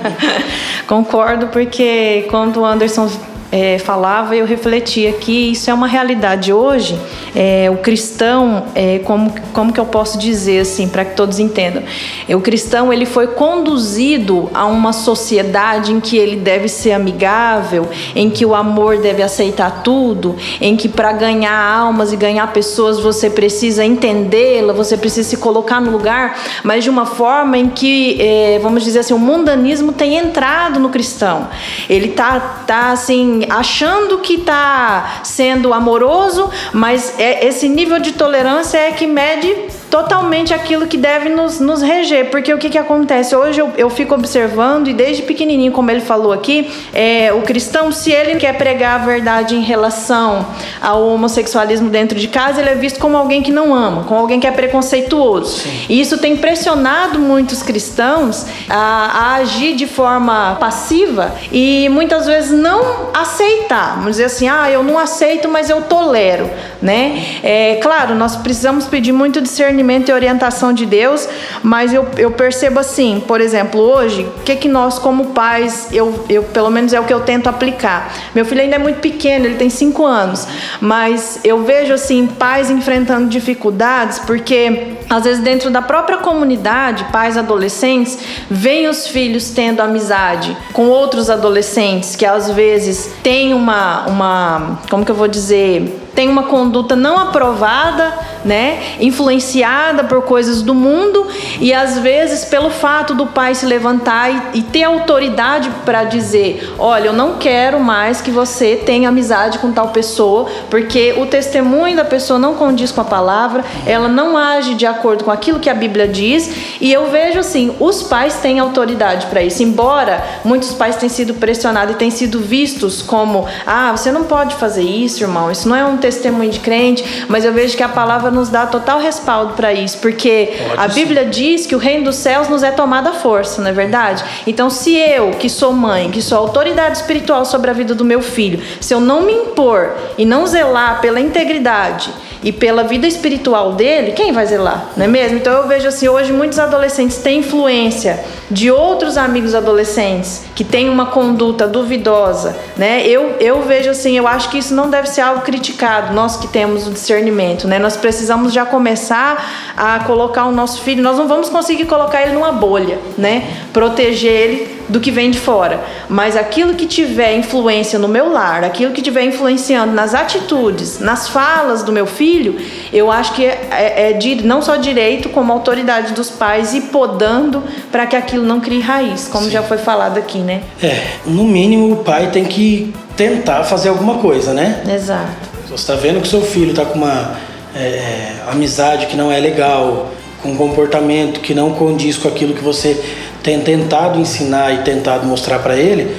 [0.86, 3.10] Concordo, porque quando o Anderson
[3.50, 6.98] é, falava, eu refletia que isso é uma realidade hoje.
[7.34, 11.82] É, o cristão, é, como, como que eu posso dizer assim, para que todos entendam?
[12.28, 18.28] O cristão ele foi conduzido a uma sociedade em que ele deve ser amigável, em
[18.28, 23.30] que o amor deve aceitar tudo, em que para ganhar almas e ganhar pessoas você
[23.30, 28.58] precisa entendê-la, você precisa se colocar no lugar, mas de uma forma em que, é,
[28.60, 31.48] vamos dizer assim, o mundanismo tem entrado no cristão.
[31.88, 38.78] Ele tá, tá assim achando que está sendo amoroso, mas é, esse nível de tolerância
[38.78, 39.54] é que mede
[39.94, 42.28] totalmente aquilo que deve nos, nos reger.
[42.28, 43.36] Porque o que, que acontece?
[43.36, 47.92] Hoje eu, eu fico observando, e desde pequenininho, como ele falou aqui, é, o cristão,
[47.92, 50.48] se ele quer pregar a verdade em relação
[50.82, 54.40] ao homossexualismo dentro de casa, ele é visto como alguém que não ama, como alguém
[54.40, 55.60] que é preconceituoso.
[55.60, 55.86] Sim.
[55.88, 62.50] E isso tem pressionado muitos cristãos a, a agir de forma passiva e muitas vezes
[62.50, 63.94] não aceitar.
[63.94, 66.50] Vamos dizer assim, ah, eu não aceito, mas eu tolero.
[66.82, 67.24] Né?
[67.44, 71.28] É, claro, nós precisamos pedir muito discernimento discernimento e orientação de Deus,
[71.62, 76.24] mas eu, eu percebo assim, por exemplo, hoje, o que, que nós, como pais, eu,
[76.28, 78.12] eu pelo menos é o que eu tento aplicar.
[78.34, 80.48] Meu filho ainda é muito pequeno, ele tem cinco anos,
[80.80, 87.36] mas eu vejo assim, pais enfrentando dificuldades, porque às vezes dentro da própria comunidade, pais
[87.36, 88.18] adolescentes,
[88.50, 95.04] veem os filhos tendo amizade com outros adolescentes que às vezes têm uma, uma como
[95.04, 98.96] que eu vou dizer, tem uma conduta não aprovada, né?
[99.00, 101.26] Influenciada por coisas do mundo
[101.60, 106.74] e às vezes pelo fato do pai se levantar e, e ter autoridade para dizer,
[106.78, 111.96] olha, eu não quero mais que você tenha amizade com tal pessoa, porque o testemunho
[111.96, 115.70] da pessoa não condiz com a palavra, ela não age de acordo com aquilo que
[115.70, 120.72] a Bíblia diz, e eu vejo assim, os pais têm autoridade para isso, embora muitos
[120.72, 125.22] pais tenham sido pressionados e tenham sido vistos como, ah, você não pode fazer isso,
[125.22, 128.50] irmão, isso não é um testemunho de crente, mas eu vejo que a palavra nos
[128.50, 132.46] dá total respaldo para isso, porque pode a Bíblia diz que o reino dos céus
[132.46, 134.22] nos é tomada a força, não é verdade?
[134.46, 138.20] Então, se eu, que sou mãe, que sou autoridade espiritual sobre a vida do meu
[138.20, 142.12] filho, se eu não me impor e não zelar pela integridade
[142.44, 144.90] e pela vida espiritual dele, quem vai zelar?
[144.98, 145.38] Não é mesmo?
[145.38, 150.90] Então eu vejo assim, hoje muitos adolescentes têm influência de outros amigos adolescentes que têm
[150.90, 153.06] uma conduta duvidosa, né?
[153.06, 156.48] Eu, eu vejo assim, eu acho que isso não deve ser algo criticado, nós que
[156.48, 157.78] temos o discernimento, né?
[157.78, 162.32] Nós precisamos já começar a colocar o nosso filho, nós não vamos conseguir colocar ele
[162.32, 163.44] numa bolha, né?
[163.72, 165.82] Proteger ele do que vem de fora.
[166.08, 171.28] Mas aquilo que tiver influência no meu lar, aquilo que tiver influenciando nas atitudes, nas
[171.28, 172.56] falas do meu filho,
[172.92, 176.82] eu acho que é, é, é de, não só direito, como autoridade dos pais e
[176.82, 179.50] podando para que aquilo não crie raiz, como Sim.
[179.50, 180.62] já foi falado aqui, né?
[180.82, 184.82] É, no mínimo o pai tem que tentar fazer alguma coisa, né?
[184.92, 185.53] Exato.
[185.74, 187.36] Você está vendo que seu filho está com uma
[187.74, 192.54] é, é, amizade que não é legal, com um comportamento que não condiz com aquilo
[192.54, 193.02] que você
[193.42, 196.14] tem tentado ensinar e tentado mostrar para ele,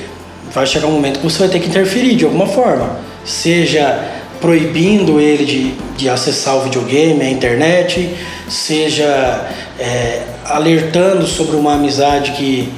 [0.52, 2.98] vai chegar um momento que você vai ter que interferir de alguma forma.
[3.24, 3.98] Seja
[4.42, 8.14] proibindo ele de, de acessar o videogame, a internet,
[8.50, 12.70] seja é, alertando sobre uma amizade que,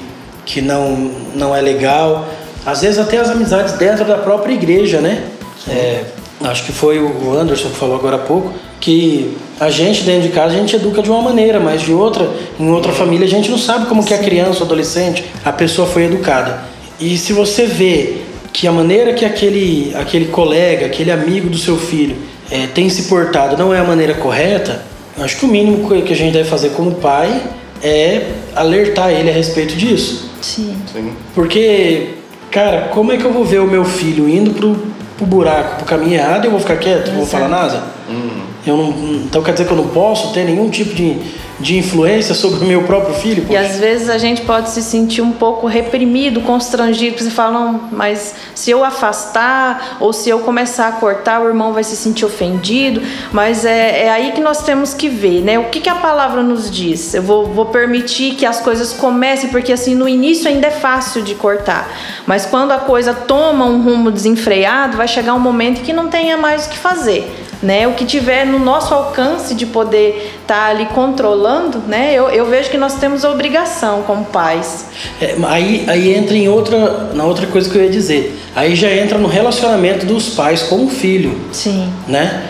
[0.46, 0.92] que não,
[1.34, 2.30] não é legal.
[2.64, 5.24] Às vezes até as amizades dentro da própria igreja, né?
[5.68, 6.04] É,
[6.42, 10.30] acho que foi o Anderson que falou agora há pouco, que a gente dentro de
[10.30, 13.50] casa a gente educa de uma maneira, mas de outra, em outra família a gente
[13.50, 16.64] não sabe como que a criança, o adolescente, a pessoa foi educada.
[17.00, 18.18] E se você vê
[18.54, 22.16] que a maneira que aquele, aquele colega, aquele amigo do seu filho
[22.50, 24.84] é, tem se portado não é a maneira correta,
[25.20, 27.42] acho que o mínimo que a gente deve fazer como pai
[27.84, 30.30] é alertar ele a respeito disso.
[30.42, 30.76] Sim.
[30.92, 31.12] Sim.
[31.34, 32.16] Porque,
[32.52, 34.76] cara, como é que eu vou ver o meu filho indo pro,
[35.18, 37.97] pro buraco, pro caminho errado e eu vou ficar quieto, não vou falar nada?
[38.08, 38.48] Uhum.
[38.66, 38.90] Eu não,
[39.26, 41.18] então quer dizer que eu não posso ter nenhum tipo de,
[41.60, 43.44] de influência sobre o meu próprio filho?
[43.44, 43.54] Poxa.
[43.54, 47.52] E às vezes a gente pode se sentir um pouco reprimido, constrangido, porque você fala,
[47.52, 51.96] não, mas se eu afastar ou se eu começar a cortar, o irmão vai se
[51.96, 53.02] sentir ofendido.
[53.32, 55.60] Mas é, é aí que nós temos que ver, né?
[55.60, 57.14] O que, que a palavra nos diz?
[57.14, 61.22] Eu vou, vou permitir que as coisas comecem, porque assim, no início ainda é fácil
[61.22, 61.90] de cortar.
[62.26, 66.38] Mas quando a coisa toma um rumo desenfreado, vai chegar um momento que não tenha
[66.38, 67.88] mais o que fazer né?
[67.88, 72.14] O que tiver no nosso alcance de poder estar tá ali controlando, né?
[72.14, 74.88] Eu, eu vejo que nós temos obrigação como pais.
[75.22, 78.40] É, aí, aí entra em outra, na outra coisa que eu ia dizer.
[78.56, 81.40] Aí já entra no relacionamento dos pais com o filho.
[81.52, 81.92] Sim.
[82.08, 82.46] Né?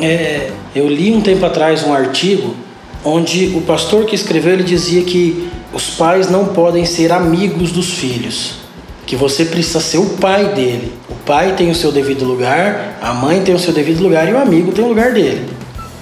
[0.00, 2.54] É, eu li um tempo atrás um artigo
[3.04, 7.94] onde o pastor que escreveu ele dizia que os pais não podem ser amigos dos
[7.94, 8.61] filhos
[9.06, 10.92] que você precisa ser o pai dele.
[11.08, 14.32] O pai tem o seu devido lugar, a mãe tem o seu devido lugar e
[14.32, 15.48] o amigo tem o lugar dele.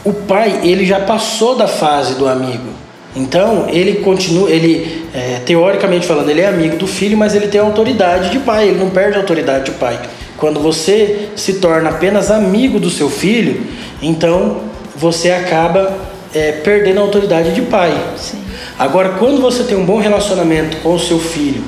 [0.04, 2.80] O pai, ele já passou da fase do amigo.
[3.14, 7.60] Então, ele continua, ele é, teoricamente falando, ele é amigo do filho, mas ele tem
[7.60, 9.98] autoridade de pai, ele não perde a autoridade de pai.
[10.36, 13.66] Quando você se torna apenas amigo do seu filho,
[14.00, 14.60] então
[14.96, 15.98] você acaba
[16.34, 17.92] é, perdendo a autoridade de pai.
[18.16, 18.38] Sim.
[18.78, 21.62] Agora, quando você tem um bom relacionamento com o seu filho,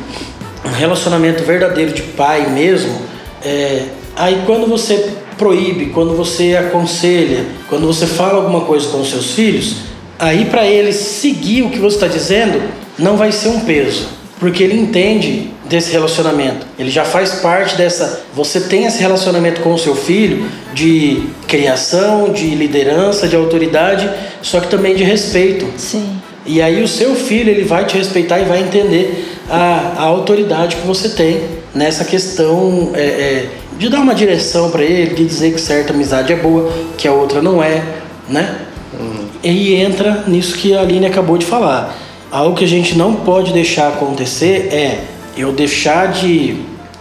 [0.64, 3.00] um relacionamento verdadeiro de pai mesmo,
[3.44, 9.10] é, aí quando você proíbe, quando você aconselha, quando você fala alguma coisa com os
[9.10, 9.76] seus filhos,
[10.18, 12.62] aí para eles seguir o que você está dizendo
[12.98, 16.66] não vai ser um peso, porque ele entende desse relacionamento.
[16.78, 18.24] Ele já faz parte dessa.
[18.34, 20.44] Você tem esse relacionamento com o seu filho
[20.74, 24.08] de criação, de liderança, de autoridade,
[24.42, 25.66] só que também de respeito.
[25.78, 26.20] Sim.
[26.44, 30.76] E aí o seu filho ele vai te respeitar e vai entender a, a autoridade
[30.76, 31.42] que você tem
[31.74, 36.32] nessa questão é, é, de dar uma direção para ele, de dizer que certa amizade
[36.32, 37.82] é boa, que a outra não é,
[38.30, 38.60] né?
[38.98, 39.26] Uhum.
[39.44, 41.94] E entra nisso que a Aline acabou de falar.
[42.30, 45.04] Algo que a gente não pode deixar acontecer é
[45.36, 46.56] eu deixar de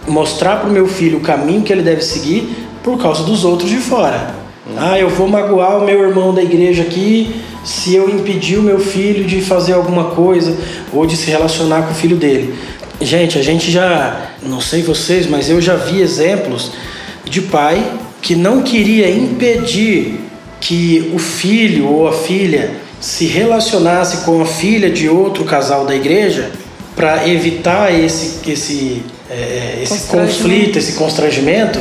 [0.06, 3.70] mostrar para o meu filho o caminho que ele deve seguir por causa dos outros
[3.70, 4.36] de fora.
[4.68, 4.76] Uhum.
[4.78, 7.34] Ah, eu vou magoar o meu irmão da igreja aqui
[7.64, 10.58] se eu impedir o meu filho de fazer alguma coisa
[10.92, 12.56] ou de se relacionar com o filho dele.
[13.00, 16.72] Gente, a gente já, não sei vocês, mas eu já vi exemplos
[17.26, 17.84] de pai
[18.22, 20.20] que não queria impedir
[20.60, 25.96] que o filho ou a filha se relacionasse com a filha de outro casal da
[25.96, 26.52] igreja
[26.96, 31.80] para evitar esse, esse, é, esse conflito, esse constrangimento.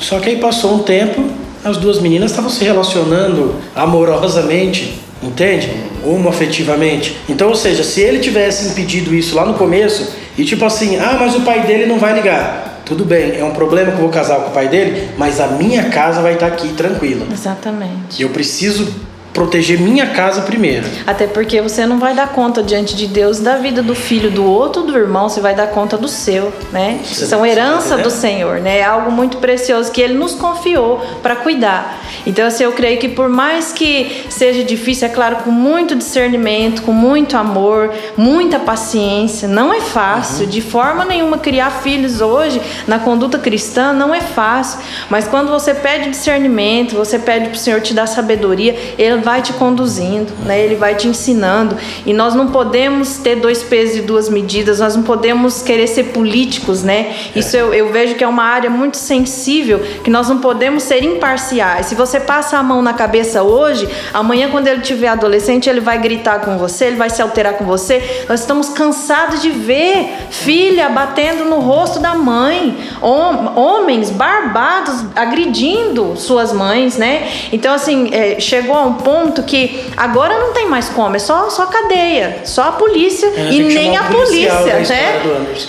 [0.00, 1.24] Só que aí passou um tempo,
[1.64, 5.70] as duas meninas estavam se relacionando amorosamente, entende?
[6.04, 7.16] Homo afetivamente.
[7.28, 11.16] Então, ou seja, se ele tivesse impedido isso lá no começo, e tipo assim, ah,
[11.18, 12.82] mas o pai dele não vai ligar.
[12.84, 15.48] Tudo bem, é um problema que eu vou casar com o pai dele, mas a
[15.48, 17.26] minha casa vai estar aqui tranquila.
[17.32, 18.22] Exatamente.
[18.22, 18.94] Eu preciso
[19.36, 20.86] proteger minha casa primeiro.
[21.06, 24.42] Até porque você não vai dar conta diante de Deus da vida do filho do
[24.42, 27.00] outro, do irmão, você vai dar conta do seu, né?
[27.04, 28.78] Você São herança do Senhor, né?
[28.78, 32.00] É algo muito precioso que ele nos confiou para cuidar.
[32.26, 36.80] Então, assim, eu creio que por mais que seja difícil, é claro, com muito discernimento,
[36.80, 40.50] com muito amor, muita paciência, não é fácil, uhum.
[40.50, 44.80] de forma nenhuma criar filhos hoje na conduta cristã não é fácil,
[45.10, 49.42] mas quando você pede discernimento, você pede para o Senhor te dar sabedoria, ele vai
[49.42, 50.60] te conduzindo, né?
[50.60, 51.76] Ele vai te ensinando.
[52.06, 56.04] E nós não podemos ter dois pesos e duas medidas, nós não podemos querer ser
[56.12, 57.12] políticos, né?
[57.34, 61.02] Isso eu, eu vejo que é uma área muito sensível, que nós não podemos ser
[61.02, 61.86] imparciais.
[61.86, 65.98] Se você passa a mão na cabeça hoje, amanhã, quando ele tiver adolescente, ele vai
[65.98, 68.24] gritar com você, ele vai se alterar com você.
[68.28, 76.52] Nós estamos cansados de ver filha batendo no rosto da mãe, homens barbados agredindo suas
[76.52, 77.28] mães, né?
[77.50, 81.18] Então, assim, é, chegou a um ponto ponto que agora não tem mais como, é
[81.18, 85.22] só, só cadeia, só a polícia é, e nem a polícia, né?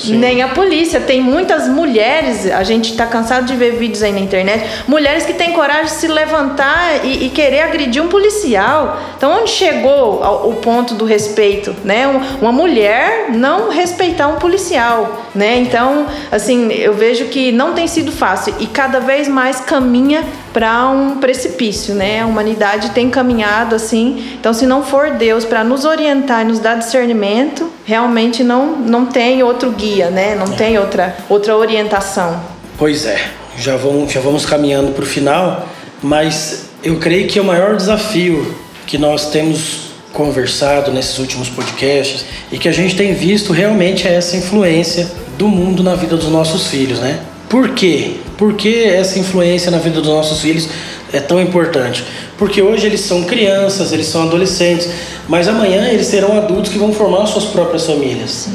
[0.08, 1.00] Nem a polícia.
[1.00, 5.34] Tem muitas mulheres, a gente está cansado de ver vídeos aí na internet, mulheres que
[5.34, 9.00] têm coragem de se levantar e, e querer agredir um policial.
[9.16, 12.06] Então, onde chegou o ponto do respeito, né?
[12.42, 15.58] Uma mulher não respeitar um policial, né?
[15.60, 20.90] Então, assim, eu vejo que não tem sido fácil e cada vez mais caminha para
[20.90, 22.22] um precipício, né?
[22.22, 24.36] A humanidade tem caminhado assim.
[24.40, 29.06] Então, se não for Deus para nos orientar e nos dar discernimento, realmente não, não
[29.06, 30.36] tem outro guia, né?
[30.36, 30.58] Não é.
[30.58, 32.42] tem outra, outra orientação.
[32.78, 33.20] Pois é,
[33.58, 35.68] já vamos, já vamos caminhando para o final,
[36.02, 42.58] mas eu creio que o maior desafio que nós temos conversado nesses últimos podcasts e
[42.58, 46.68] que a gente tem visto realmente é essa influência do mundo na vida dos nossos
[46.68, 47.20] filhos, né?
[47.50, 48.16] Por quê?
[48.38, 50.68] Por que essa influência na vida dos nossos filhos
[51.14, 52.04] é tão importante?
[52.38, 54.90] Porque hoje eles são crianças, eles são adolescentes,
[55.28, 58.50] mas amanhã eles serão adultos que vão formar suas próprias famílias.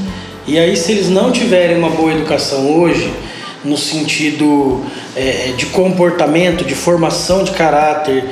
[0.46, 3.10] E aí, se eles não tiverem uma boa educação hoje,
[3.64, 4.84] no sentido
[5.14, 8.24] é, é de comportamento, de formação de caráter,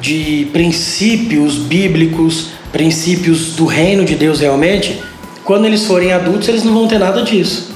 [0.00, 5.00] de princípios bíblicos, princípios do reino de Deus realmente,
[5.44, 7.72] quando eles forem adultos, eles não vão ter nada disso.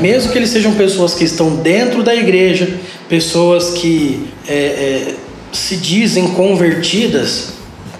[0.00, 5.14] Mesmo que eles sejam pessoas que estão dentro da igreja, pessoas que é, é,
[5.52, 7.48] se dizem convertidas,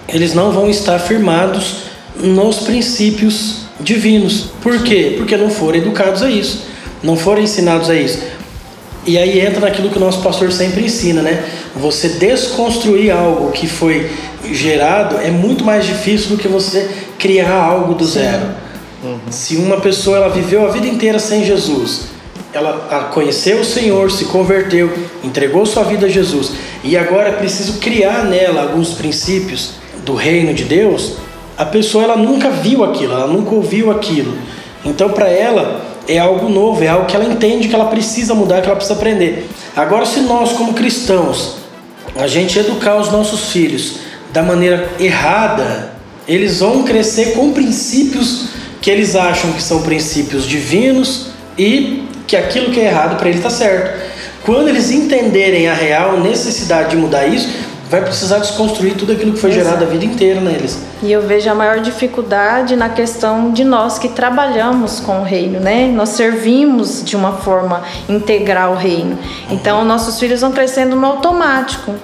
[0.09, 1.83] eles não vão estar firmados
[2.19, 4.47] nos princípios divinos.
[4.63, 5.13] Por quê?
[5.17, 6.63] Porque não foram educados a isso,
[7.03, 8.17] não foram ensinados a isso.
[9.05, 11.45] E aí entra naquilo que o nosso pastor sempre ensina, né?
[11.75, 14.09] Você desconstruir algo que foi
[14.53, 18.45] gerado é muito mais difícil do que você criar algo do zero.
[19.03, 19.19] Uhum.
[19.29, 22.07] Se uma pessoa ela viveu a vida inteira sem Jesus,
[22.53, 24.91] ela conheceu o Senhor, se converteu,
[25.23, 29.73] entregou sua vida a Jesus e agora é preciso criar nela alguns princípios
[30.05, 31.17] do reino de Deus,
[31.57, 34.37] a pessoa ela nunca viu aquilo, ela nunca ouviu aquilo.
[34.85, 38.61] Então para ela é algo novo, é algo que ela entende que ela precisa mudar,
[38.61, 39.49] que ela precisa aprender.
[39.75, 41.57] Agora se nós como cristãos
[42.15, 44.04] a gente educar os nossos filhos
[44.35, 45.93] da maneira errada,
[46.27, 48.49] eles vão crescer com princípios
[48.81, 51.27] que eles acham que são princípios divinos
[51.57, 53.97] e que aquilo que é errado para eles está certo.
[54.43, 57.47] Quando eles entenderem a real necessidade de mudar isso,
[57.89, 59.67] vai precisar desconstruir tudo aquilo que foi Exato.
[59.67, 60.81] gerado a vida inteira neles.
[61.01, 65.61] E eu vejo a maior dificuldade na questão de nós que trabalhamos com o reino,
[65.61, 65.87] né?
[65.87, 69.17] Nós servimos de uma forma integral o reino.
[69.49, 71.95] Então, nossos filhos vão crescendo no automático.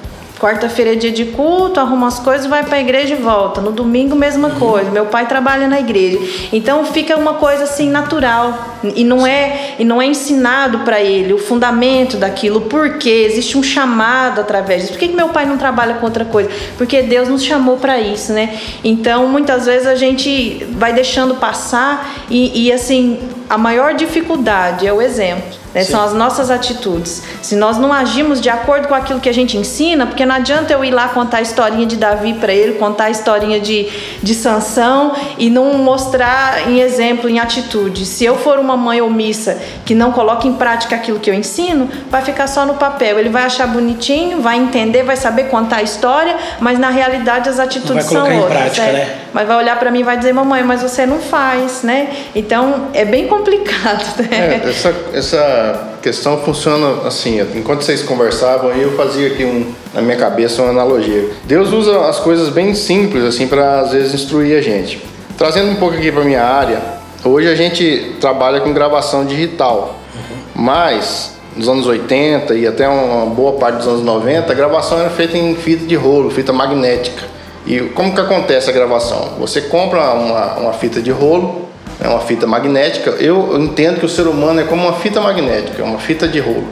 [0.41, 3.61] Quarta-feira é dia de culto, arruma as coisas, vai para a igreja e volta.
[3.61, 4.89] No domingo, mesma coisa.
[4.89, 6.17] Meu pai trabalha na igreja.
[6.51, 11.31] Então fica uma coisa assim natural e não é e não é ensinado para ele
[11.31, 14.93] o fundamento daquilo, porque existe um chamado através disso.
[14.93, 16.49] Por que, que meu pai não trabalha com outra coisa?
[16.75, 18.59] Porque Deus nos chamou para isso, né?
[18.83, 24.91] Então muitas vezes a gente vai deixando passar e, e assim a maior dificuldade é
[24.91, 25.60] o exemplo.
[25.73, 25.83] Né?
[25.83, 27.23] São as nossas atitudes.
[27.41, 30.73] Se nós não agimos de acordo com aquilo que a gente ensina, porque não adianta
[30.73, 33.87] eu ir lá contar a historinha de Davi para ele, contar a historinha de,
[34.21, 38.05] de Sansão e não mostrar em exemplo, em atitude.
[38.05, 41.89] Se eu for uma mãe omissa que não coloca em prática aquilo que eu ensino,
[42.09, 43.17] vai ficar só no papel.
[43.17, 47.59] Ele vai achar bonitinho, vai entender, vai saber contar a história, mas na realidade as
[47.59, 48.51] atitudes são outras.
[48.51, 48.91] Prática, é.
[48.91, 49.20] né?
[49.33, 52.09] Mas vai olhar para mim e vai dizer, mamãe, mas você não faz, né?
[52.35, 53.71] Então é bem complicado.
[54.21, 54.61] Né?
[54.63, 57.41] É, essa, essa questão funciona assim.
[57.55, 61.29] Enquanto vocês conversavam, eu fazia aqui um, na minha cabeça uma analogia.
[61.45, 65.01] Deus usa as coisas bem simples assim para às vezes instruir a gente.
[65.37, 66.79] Trazendo um pouco aqui para minha área,
[67.23, 69.99] hoje a gente trabalha com gravação digital,
[70.53, 75.09] mas nos anos 80 e até uma boa parte dos anos 90, a gravação era
[75.09, 77.23] feita em fita de rolo, fita magnética.
[77.65, 79.35] E como que acontece a gravação?
[79.39, 83.11] Você compra uma, uma fita de rolo, é uma fita magnética.
[83.11, 86.67] Eu entendo que o ser humano é como uma fita magnética, uma fita de rolo.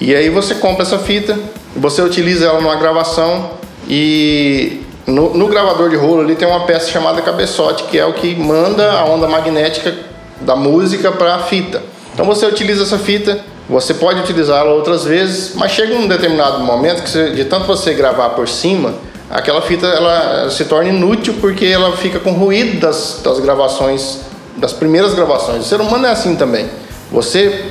[0.00, 1.38] E aí você compra essa fita,
[1.76, 3.50] você utiliza ela numa gravação
[3.88, 8.12] e no, no, gravador de rolo ali tem uma peça chamada cabeçote, que é o
[8.12, 9.94] que manda a onda magnética
[10.40, 11.82] da música para a fita.
[12.12, 17.02] Então você utiliza essa fita, você pode utilizá-la outras vezes, mas chega um determinado momento
[17.02, 18.94] que você, de tanto você gravar por cima,
[19.30, 24.20] aquela fita ela se torna inútil porque ela fica com ruído das, das gravações,
[24.56, 25.64] das primeiras gravações.
[25.64, 26.68] O ser humano é assim também.
[27.10, 27.64] Você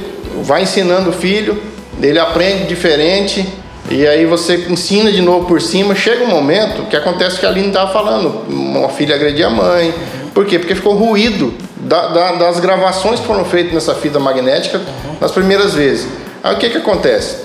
[0.44, 1.62] vai ensinando o filho,
[2.02, 3.48] ele aprende diferente,
[3.90, 7.50] e aí você ensina de novo por cima, chega um momento que acontece que a
[7.50, 9.94] Aline estava falando, uma filha agredir a mãe.
[10.34, 10.58] Por quê?
[10.58, 14.82] Porque ficou ruído da, da, das gravações que foram feitas nessa fita magnética
[15.20, 16.08] nas primeiras vezes.
[16.44, 17.38] Aí o que, que acontece?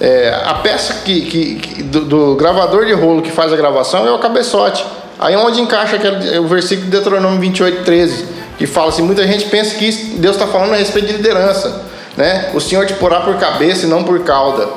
[0.00, 4.06] É, a peça que, que, que do, do, gravador de rolo que faz a gravação
[4.06, 4.84] é o cabeçote.
[5.18, 8.26] Aí é onde encaixa aquele, o versículo de Deuteronômio 28, 13,
[8.56, 11.82] que fala assim: muita gente pensa que Deus está falando a respeito de liderança.
[12.16, 12.48] Né?
[12.54, 14.68] O Senhor te porá por cabeça e não por cauda.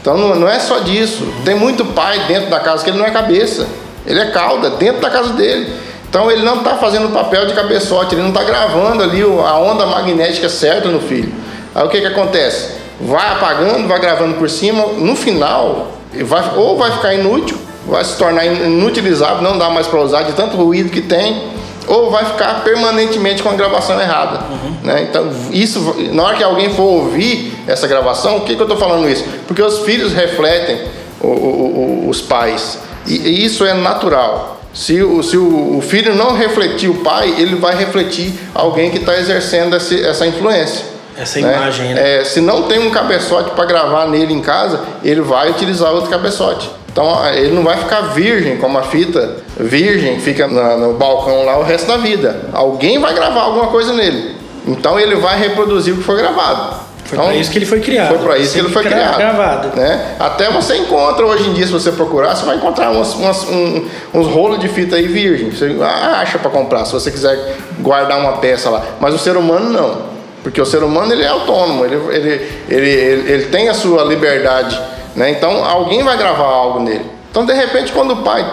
[0.00, 1.24] Então não, não é só disso.
[1.44, 3.68] Tem muito pai dentro da casa que ele não é cabeça,
[4.04, 5.72] ele é cauda dentro da casa dele.
[6.08, 9.58] Então ele não está fazendo o papel de cabeçote, ele não está gravando ali a
[9.58, 11.32] onda magnética certa no filho.
[11.74, 12.83] Aí o que, que acontece?
[13.00, 15.92] Vai apagando, vai gravando por cima, no final,
[16.22, 20.32] vai, ou vai ficar inútil, vai se tornar inutilizável, não dá mais para usar de
[20.32, 21.42] tanto ruído que tem,
[21.86, 24.40] ou vai ficar permanentemente com a gravação errada.
[24.50, 24.76] Uhum.
[24.82, 25.06] Né?
[25.08, 28.78] Então, isso, na hora que alguém for ouvir essa gravação, o que, que eu estou
[28.78, 29.24] falando isso?
[29.46, 30.80] Porque os filhos refletem
[31.20, 34.60] o, o, o, os pais, e, e, isso é natural.
[34.72, 39.16] Se, o, se o, filho não refletir o pai, ele vai refletir alguém que está
[39.16, 40.93] exercendo esse, essa influência.
[41.16, 41.54] Essa né?
[41.54, 42.20] imagem, né?
[42.20, 46.10] É, se não tem um cabeçote para gravar nele em casa, ele vai utilizar outro
[46.10, 46.70] cabeçote.
[46.90, 51.64] Então ele não vai ficar virgem, como a fita virgem fica no balcão lá o
[51.64, 52.48] resto da vida.
[52.52, 54.36] Alguém vai gravar alguma coisa nele.
[54.66, 56.84] Então ele vai reproduzir o que foi gravado.
[57.04, 58.08] Foi então, para isso que ele foi criado.
[58.08, 59.18] Foi para isso que ele foi criado.
[59.18, 59.76] Gravado.
[59.76, 60.14] Né?
[60.18, 63.86] Até você encontra hoje em dia, se você procurar, você vai encontrar umas, umas, um,
[64.14, 65.50] uns rolos de fita aí virgem.
[65.50, 68.82] Você acha para comprar, se você quiser guardar uma peça lá.
[69.00, 70.14] Mas o ser humano não.
[70.44, 74.04] Porque o ser humano ele é autônomo, ele, ele, ele, ele, ele tem a sua
[74.04, 74.80] liberdade
[75.14, 75.30] né?
[75.30, 77.04] Então alguém vai gravar algo nele.
[77.30, 78.44] Então de repente quando o pai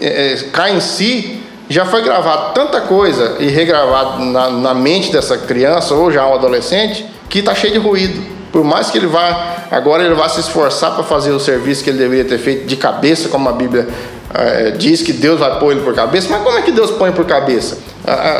[0.00, 5.36] é, cai em si, já foi gravado tanta coisa e regravado na, na mente dessa
[5.36, 8.38] criança ou já um adolescente que está cheio de ruído.
[8.50, 11.90] Por mais que ele vá, agora ele vá se esforçar para fazer o serviço que
[11.90, 13.86] ele deveria ter feito de cabeça, como a Bíblia
[14.32, 17.12] é, diz que Deus vai pôr ele por cabeça, mas como é que Deus põe
[17.12, 17.78] por cabeça?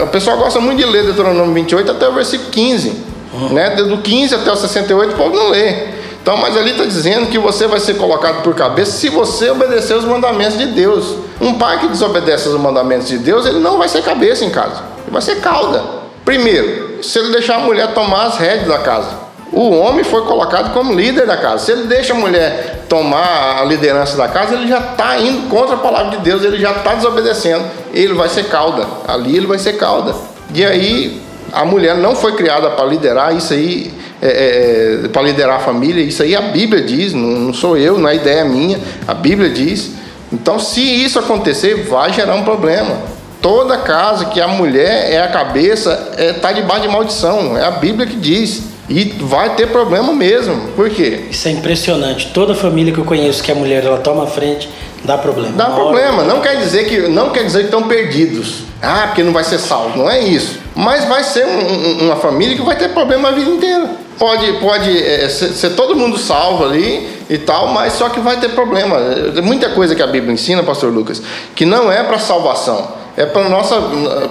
[0.03, 3.05] O pessoal gosta muito de ler Deuteronômio 28 até o versículo 15.
[3.33, 3.49] Uhum.
[3.51, 3.71] Né?
[3.71, 5.99] Do 15 até o 68 o povo não lê.
[6.23, 9.95] Então, mas ali está dizendo que você vai ser colocado por cabeça se você obedecer
[9.95, 11.17] os mandamentos de Deus.
[11.41, 14.83] Um pai que desobedece os mandamentos de Deus, ele não vai ser cabeça em casa,
[15.05, 15.83] ele vai ser cauda.
[16.25, 19.29] Primeiro, se ele deixar a mulher tomar as rédeas da casa.
[19.51, 21.65] O homem foi colocado como líder da casa.
[21.65, 25.77] Se ele deixa a mulher tomar a liderança da casa, ele já está indo contra
[25.77, 27.65] a palavra de Deus, ele já está desobedecendo.
[27.99, 28.87] Ele vai ser cauda.
[29.09, 30.15] Ali ele vai ser cauda.
[30.55, 31.21] E aí
[31.53, 33.93] a mulher não foi criada para liderar, isso aí
[34.23, 37.77] é, é, é para liderar a família, isso aí a Bíblia diz, não, não sou
[37.77, 39.93] eu, não é ideia minha, a Bíblia diz.
[40.33, 42.97] Então, se isso acontecer, vai gerar um problema.
[43.43, 47.65] Toda casa que a mulher é a cabeça está é, tá debaixo de maldição, é
[47.65, 48.63] a Bíblia que diz.
[48.89, 50.69] E vai ter problema mesmo.
[50.75, 51.27] Por quê?
[51.31, 52.31] Isso é impressionante.
[52.33, 54.69] Toda família que eu conheço que a mulher ela toma a frente,
[55.05, 55.57] dá problema.
[55.57, 56.25] Dá problema.
[56.25, 58.65] Não quer dizer que não quer dizer que estão perdidos.
[58.83, 59.99] Ah, porque não vai ser salvo.
[59.99, 60.59] Não é isso.
[60.75, 63.91] Mas vai ser um, um, uma família que vai ter problema a vida inteira.
[64.19, 68.37] Pode, pode é, ser, ser, todo mundo salvo ali e tal, mas só que vai
[68.39, 68.97] ter problema.
[69.43, 71.23] Muita coisa que a Bíblia ensina, Pastor Lucas,
[71.55, 73.77] que não é para salvação, é para nossa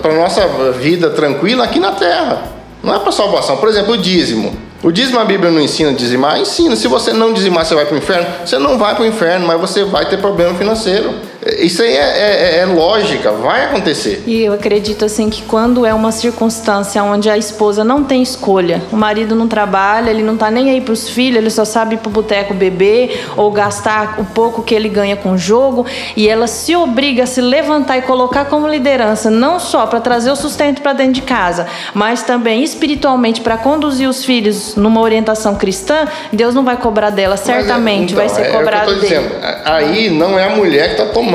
[0.02, 2.44] para nossa vida tranquila aqui na Terra.
[2.84, 3.58] Não é para salvação.
[3.58, 4.67] Por exemplo, o dízimo.
[4.84, 6.40] O dízimo a Bíblia não ensina a dizimar?
[6.40, 6.76] Ensina.
[6.76, 8.28] Se você não dizimar, você vai para o inferno?
[8.46, 11.14] Você não vai para o inferno, mas você vai ter problema financeiro.
[11.46, 14.24] Isso aí é, é, é, lógica, vai acontecer.
[14.26, 18.82] E eu acredito assim que quando é uma circunstância onde a esposa não tem escolha,
[18.92, 21.96] o marido não trabalha, ele não está nem aí para os filhos, ele só sabe
[21.96, 25.86] ir para o boteco beber ou gastar o pouco que ele ganha com o jogo,
[26.16, 30.32] e ela se obriga a se levantar e colocar como liderança, não só para trazer
[30.32, 35.56] o sustento para dentro de casa, mas também espiritualmente para conduzir os filhos numa orientação
[35.56, 39.06] cristã, Deus não vai cobrar dela, é, certamente então, vai ser cobrado é o que
[39.06, 39.28] eu dele.
[39.28, 39.36] Dizendo.
[39.66, 41.27] Aí não é a mulher que está tomando.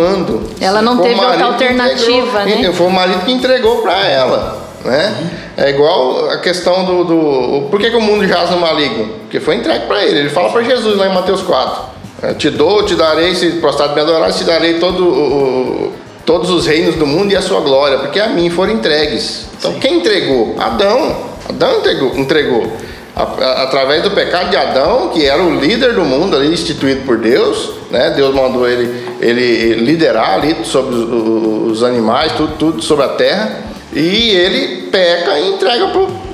[0.61, 2.73] Ela não teve outra alternativa, entregou, né?
[2.73, 5.31] Foi o marido que entregou para ela, né?
[5.57, 9.09] É igual a questão do, do por que, que o mundo jaz no maligno?
[9.21, 10.21] Porque foi entregue para ele.
[10.21, 11.93] Ele fala para Jesus lá em Mateus 4.
[12.23, 15.93] É, te dou, te darei, se prostrado me adorar, te darei todo o,
[16.25, 19.47] todos os reinos do mundo e a sua glória, porque a mim foram entregues.
[19.59, 19.81] Então Sim.
[19.81, 20.57] quem entregou?
[20.59, 21.17] Adão.
[21.49, 22.17] Adão entregou.
[22.17, 22.73] entregou.
[23.15, 27.73] Através do pecado de Adão, que era o líder do mundo ali, instituído por Deus,
[27.91, 28.11] né?
[28.11, 33.61] Deus mandou ele, ele liderar ali sobre os animais, tudo, tudo sobre a terra,
[33.93, 35.91] e ele peca e entrega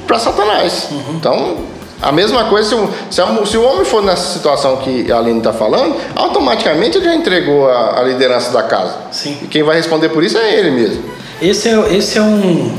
[0.06, 0.88] para Satanás.
[0.92, 1.16] Uhum.
[1.16, 1.56] Então,
[2.00, 5.18] a mesma coisa, se o, se, a, se o homem for nessa situação que a
[5.18, 8.94] Aline está falando, automaticamente ele já entregou a, a, liderança da casa.
[9.10, 9.36] Sim.
[9.42, 11.02] E quem vai responder por isso é ele mesmo.
[11.42, 12.72] Esse é, esse é um,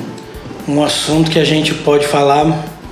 [0.69, 2.45] um assunto que a gente pode falar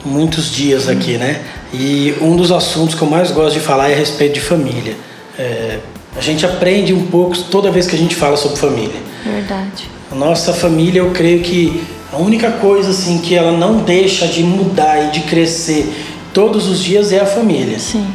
[0.07, 1.41] muitos dias aqui, né?
[1.73, 4.95] E um dos assuntos que eu mais gosto de falar é a respeito de família.
[5.37, 5.79] É,
[6.15, 8.99] a gente aprende um pouco toda vez que a gente fala sobre família.
[9.23, 9.89] Verdade.
[10.11, 14.41] A nossa família, eu creio que a única coisa assim que ela não deixa de
[14.41, 15.93] mudar e de crescer
[16.33, 17.77] todos os dias é a família.
[17.77, 18.07] Sim.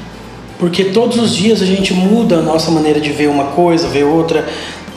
[0.59, 4.05] Porque todos os dias a gente muda a nossa maneira de ver uma coisa, ver
[4.05, 4.49] outra.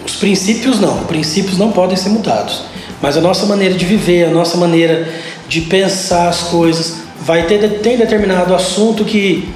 [0.05, 2.63] Os princípios não, princípios não podem ser mudados.
[3.01, 5.11] Mas a nossa maneira de viver, a nossa maneira
[5.47, 9.47] de pensar as coisas, vai ter tem determinado assunto que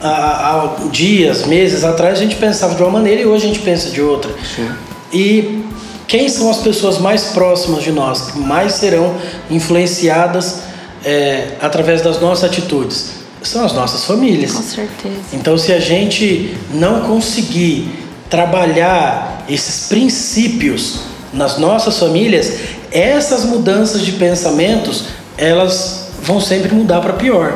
[0.00, 3.60] há, há dias, meses atrás a gente pensava de uma maneira e hoje a gente
[3.60, 4.30] pensa de outra.
[4.54, 4.68] Sim.
[5.12, 5.64] E
[6.06, 9.16] quem são as pessoas mais próximas de nós que mais serão
[9.50, 10.60] influenciadas
[11.04, 13.16] é, através das nossas atitudes?
[13.42, 14.52] São as nossas famílias.
[14.52, 15.14] Com certeza.
[15.32, 17.88] Então, se a gente não conseguir
[18.28, 21.00] trabalhar esses princípios
[21.32, 22.52] nas nossas famílias,
[22.90, 25.04] essas mudanças de pensamentos
[25.38, 27.52] elas vão sempre mudar para pior.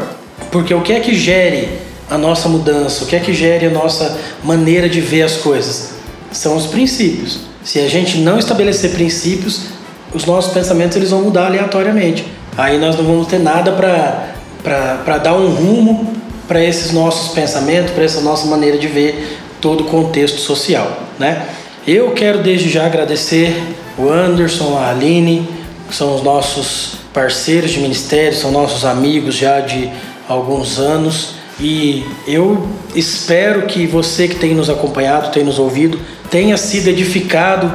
[0.50, 1.68] Porque o que é que gere
[2.10, 3.04] a nossa mudança?
[3.04, 5.90] O que é que gere a nossa maneira de ver as coisas?
[6.32, 7.40] São os princípios.
[7.62, 9.66] Se a gente não estabelecer princípios,
[10.14, 12.26] os nossos pensamentos eles vão mudar aleatoriamente.
[12.56, 16.14] Aí nós não vamos ter nada para dar um rumo
[16.48, 21.46] para esses nossos pensamentos, para essa nossa maneira de ver todo o contexto social, né?
[21.86, 23.56] Eu quero desde já agradecer
[23.96, 25.48] o Anderson, a Aline,
[25.88, 29.90] que são os nossos parceiros de ministério, são nossos amigos já de
[30.28, 31.34] alguns anos.
[31.58, 35.98] E eu espero que você que tem nos acompanhado, tem nos ouvido,
[36.30, 37.70] tenha sido edificado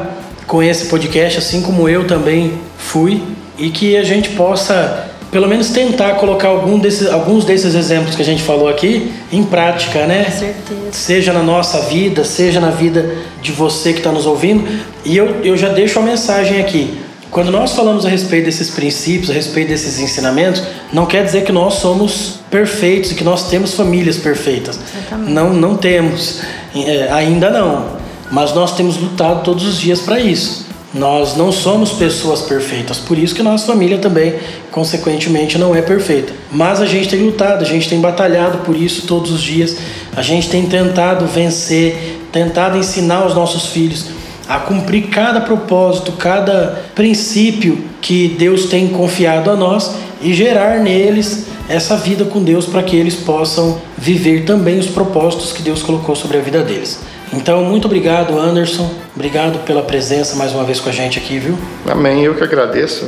[0.48, 3.22] com esse podcast, assim como eu também fui
[3.58, 8.22] e que a gente possa pelo menos tentar colocar algum desses, alguns desses exemplos que
[8.22, 10.24] a gente falou aqui em prática, né?
[10.24, 10.92] Com certeza.
[10.92, 14.66] Seja na nossa vida, seja na vida de você que está nos ouvindo.
[15.04, 16.98] E eu, eu já deixo a mensagem aqui.
[17.36, 20.64] Quando nós falamos a respeito desses princípios, a respeito desses ensinamentos,
[20.94, 24.80] não quer dizer que nós somos perfeitos e que nós temos famílias perfeitas.
[24.80, 25.34] Exatamente.
[25.34, 26.40] Não, não temos,
[26.74, 27.98] é, ainda não.
[28.32, 30.66] Mas nós temos lutado todos os dias para isso.
[30.94, 34.36] Nós não somos pessoas perfeitas, por isso que nossa família também,
[34.72, 36.32] consequentemente, não é perfeita.
[36.50, 39.76] Mas a gente tem lutado, a gente tem batalhado por isso todos os dias,
[40.16, 44.06] a gente tem tentado vencer, tentado ensinar os nossos filhos
[44.48, 51.48] a cumprir cada propósito, cada princípio que Deus tem confiado a nós e gerar neles
[51.68, 56.16] essa vida com Deus para que eles possam viver também os propósitos que Deus colocou
[56.16, 57.00] sobre a vida deles.
[57.34, 58.90] Então, muito obrigado, Anderson.
[59.16, 61.58] Obrigado pela presença mais uma vez com a gente aqui, viu?
[61.90, 62.24] Amém.
[62.24, 63.06] Eu que agradeço.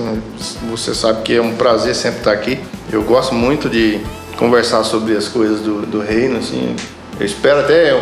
[0.70, 2.60] Você sabe que é um prazer sempre estar aqui.
[2.92, 4.00] Eu gosto muito de
[4.36, 6.76] conversar sobre as coisas do, do reino, assim.
[7.20, 8.00] Eu espero até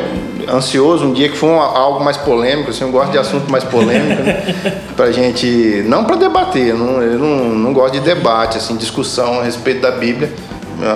[0.49, 3.63] ansioso um dia que for um, algo mais polêmico, assim, eu gosto de assunto mais
[3.63, 4.81] polêmico, né?
[4.95, 9.39] pra gente, não para debater, eu, não, eu não, não gosto de debate, assim, discussão
[9.39, 10.31] a respeito da Bíblia,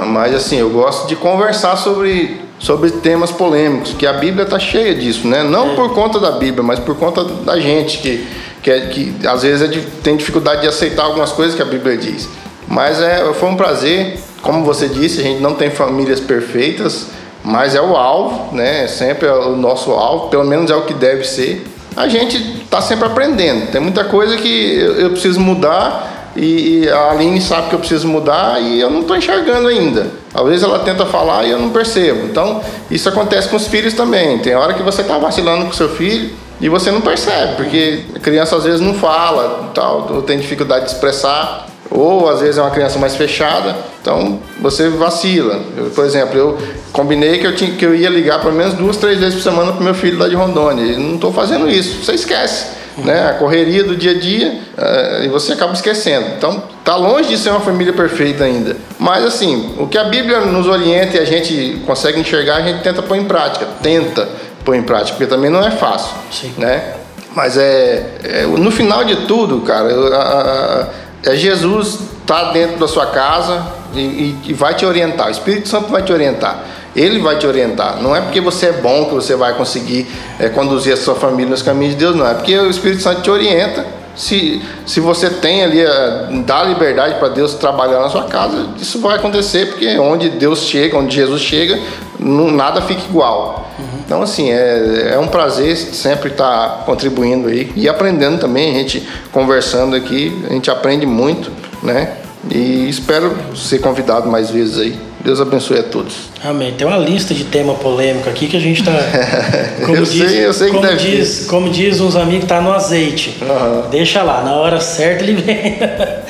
[0.07, 4.93] mas assim, eu gosto de conversar sobre sobre temas polêmicos, que a Bíblia está cheia
[4.93, 5.43] disso, né?
[5.43, 5.75] Não é.
[5.75, 8.27] por conta da Bíblia, mas por conta da gente, que,
[8.61, 11.65] que, é, que às vezes é de, tem dificuldade de aceitar algumas coisas que a
[11.65, 12.27] Bíblia diz.
[12.67, 17.07] Mas é, foi um prazer, como você disse, a gente não tem famílias perfeitas,
[17.49, 18.87] mas é o alvo, né?
[18.87, 21.65] Sempre é o nosso alvo, pelo menos é o que deve ser.
[21.95, 27.11] A gente está sempre aprendendo, tem muita coisa que eu, preciso mudar e, e a
[27.11, 30.07] Aline sabe que eu preciso mudar e eu não estou enxergando ainda.
[30.33, 32.25] Às vezes ela tenta falar e eu não percebo.
[32.25, 34.37] Então, isso acontece com os filhos também.
[34.37, 36.29] Tem hora que você está vacilando com seu filho
[36.61, 40.85] e você não percebe, porque a criança às vezes não fala, tal, ou tem dificuldade
[40.85, 45.59] de expressar, ou às vezes é uma criança mais fechada, então você vacila.
[45.75, 46.57] Eu, por exemplo, eu
[46.91, 49.73] combinei que eu, tinha, que eu ia ligar pelo menos duas, três vezes por semana
[49.73, 52.79] para meu filho lá de Rondônia, e não estou fazendo isso, você esquece.
[52.97, 53.29] Né?
[53.29, 56.25] A correria do dia a dia uh, e você acaba esquecendo.
[56.37, 58.75] Então, tá longe de ser uma família perfeita ainda.
[58.99, 62.81] Mas assim, o que a Bíblia nos orienta e a gente consegue enxergar, a gente
[62.81, 63.65] tenta pôr em prática.
[63.81, 64.27] Tenta
[64.65, 66.53] pôr em prática, porque também não é fácil, Sim.
[66.57, 66.95] né?
[67.35, 70.89] Mas é, é, no final de tudo, cara,
[71.23, 75.27] é Jesus tá dentro da sua casa e, e, e vai te orientar.
[75.27, 76.63] O Espírito Santo vai te orientar.
[76.95, 78.01] Ele vai te orientar.
[78.01, 80.07] Não é porque você é bom que você vai conseguir
[80.39, 82.27] é, conduzir a sua família nos caminhos de Deus, não.
[82.27, 83.85] É porque o Espírito Santo te orienta.
[84.15, 88.99] Se, se você tem ali, a, dá liberdade para Deus trabalhar na sua casa, isso
[88.99, 91.79] vai acontecer, porque onde Deus chega, onde Jesus chega,
[92.19, 93.71] não, nada fica igual.
[94.09, 98.71] Então, assim, é, é um prazer sempre estar contribuindo aí e aprendendo também.
[98.71, 101.51] A gente conversando aqui, a gente aprende muito,
[101.83, 102.13] né?
[102.49, 104.99] E espero ser convidado mais vezes aí.
[105.23, 106.15] Deus abençoe a todos.
[106.43, 106.73] Amém.
[106.73, 108.93] Tem uma lista de tema polêmico aqui que a gente está.
[109.87, 112.73] eu diz, sei, eu sei que como deve diz, Como diz uns amigos, tá no
[112.73, 113.37] azeite.
[113.39, 113.89] Uhum.
[113.91, 115.77] Deixa lá, na hora certa ele vem.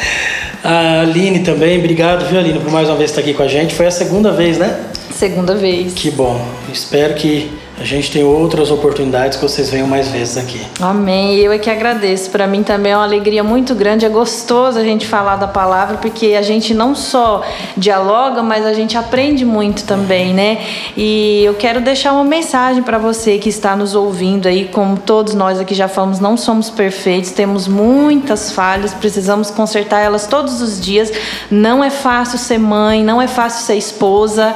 [0.66, 3.74] a Aline também, obrigado, viu, Aline, por mais uma vez estar aqui com a gente.
[3.74, 4.78] Foi a segunda vez, né?
[5.14, 5.94] Segunda vez.
[5.94, 6.46] Que bom.
[6.74, 10.62] Espero que a gente tem outras oportunidades que vocês venham mais vezes aqui.
[10.82, 11.38] Amém.
[11.38, 12.30] Eu é que agradeço.
[12.30, 14.06] Para mim também é uma alegria muito grande.
[14.06, 17.42] É gostoso a gente falar da palavra, porque a gente não só
[17.78, 20.62] dialoga, mas a gente aprende muito também, né?
[20.98, 25.34] E eu quero deixar uma mensagem para você que está nos ouvindo aí, como todos
[25.34, 30.82] nós aqui já falamos, não somos perfeitos, temos muitas falhas, precisamos consertar elas todos os
[30.82, 31.10] dias.
[31.50, 34.54] Não é fácil ser mãe, não é fácil ser esposa,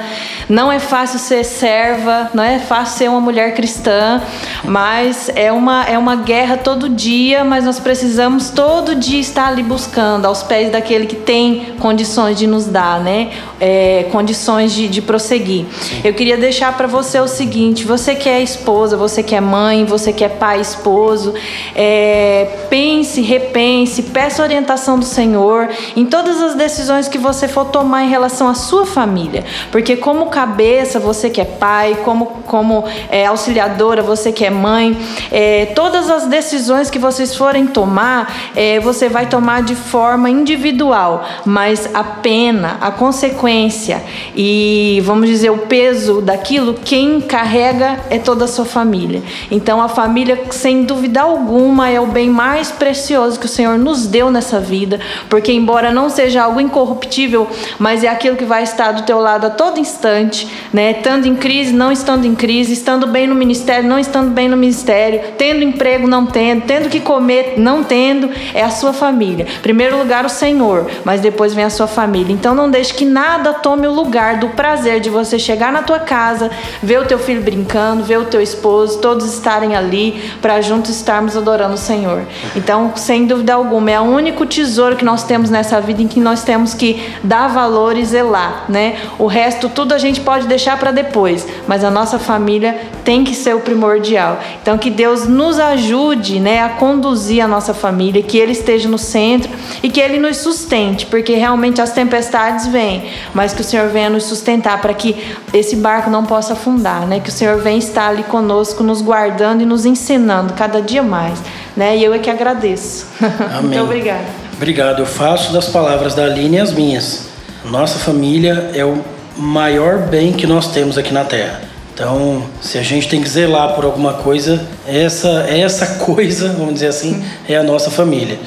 [0.49, 4.22] não é fácil ser serva, não é fácil ser uma mulher cristã,
[4.64, 9.64] mas é uma, é uma guerra todo dia, mas nós precisamos todo dia estar ali
[9.64, 13.30] buscando, aos pés daquele que tem condições de nos dar, né?
[13.59, 15.66] É, condições de, de prosseguir.
[16.03, 19.86] Eu queria deixar para você o seguinte: você que é esposa, você que é mãe,
[19.86, 21.34] você que é pai, esposo,
[21.76, 28.03] é, pense, repense, peça orientação do Senhor em todas as decisões que você for tomar
[28.03, 33.26] em relação à sua família, porque como cabeça, você que é pai, como, como é,
[33.26, 34.97] auxiliadora, você que é mãe,
[35.32, 41.26] é, todas as decisões que vocês forem tomar, é, você vai tomar de forma individual,
[41.45, 44.04] mas a pena, a consequência
[44.36, 49.22] e, vamos dizer, o peso daquilo, quem carrega é toda a sua família.
[49.49, 54.06] Então, a família, sem dúvida alguma, é o bem mais precioso que o Senhor nos
[54.06, 54.99] deu nessa vida,
[55.30, 57.47] porque, embora não seja algo incorruptível,
[57.80, 60.91] mas é aquilo que vai estar do teu lado a todo instante, né?
[60.91, 64.48] Estando em crise, não estando em crise, estando estando bem no ministério, não estando bem
[64.48, 69.48] no ministério, tendo emprego, não tendo, tendo que comer, não tendo, é a sua família.
[69.64, 72.32] Primeiro lugar o Senhor, mas depois vem a sua família.
[72.32, 76.00] Então não deixe que nada tome o lugar do prazer de você chegar na tua
[76.00, 76.52] casa,
[76.84, 81.36] ver o teu filho brincando, ver o teu esposo, todos estarem ali para juntos estarmos
[81.36, 82.22] adorando o Senhor.
[82.56, 86.20] Então, sem dúvida alguma, é o único tesouro que nós temos nessa vida em que
[86.20, 88.98] nós temos que dar valor e zelar, né?
[89.18, 92.72] O resto tudo a gente pode deixar para depois, mas a nossa família
[93.03, 94.39] tem que ser o primordial.
[94.61, 98.97] Então que Deus nos ajude, né, a conduzir a nossa família, que ele esteja no
[98.97, 99.51] centro
[99.82, 104.09] e que ele nos sustente, porque realmente as tempestades vêm, mas que o Senhor venha
[104.09, 105.15] nos sustentar para que
[105.53, 107.19] esse barco não possa afundar, né?
[107.19, 111.39] Que o Senhor venha estar ali conosco, nos guardando e nos ensinando cada dia mais,
[111.76, 111.97] né?
[111.97, 113.07] E eu é que agradeço.
[113.21, 113.61] Amém.
[113.69, 114.26] Muito obrigada.
[114.55, 114.99] Obrigado.
[114.99, 117.28] Eu faço das palavras da Aline as minhas.
[117.65, 119.03] Nossa família é o
[119.38, 121.72] maior bem que nós temos aqui na Terra.
[121.94, 126.88] Então, se a gente tem que zelar por alguma coisa, essa essa coisa, vamos dizer
[126.88, 128.39] assim, é a nossa família.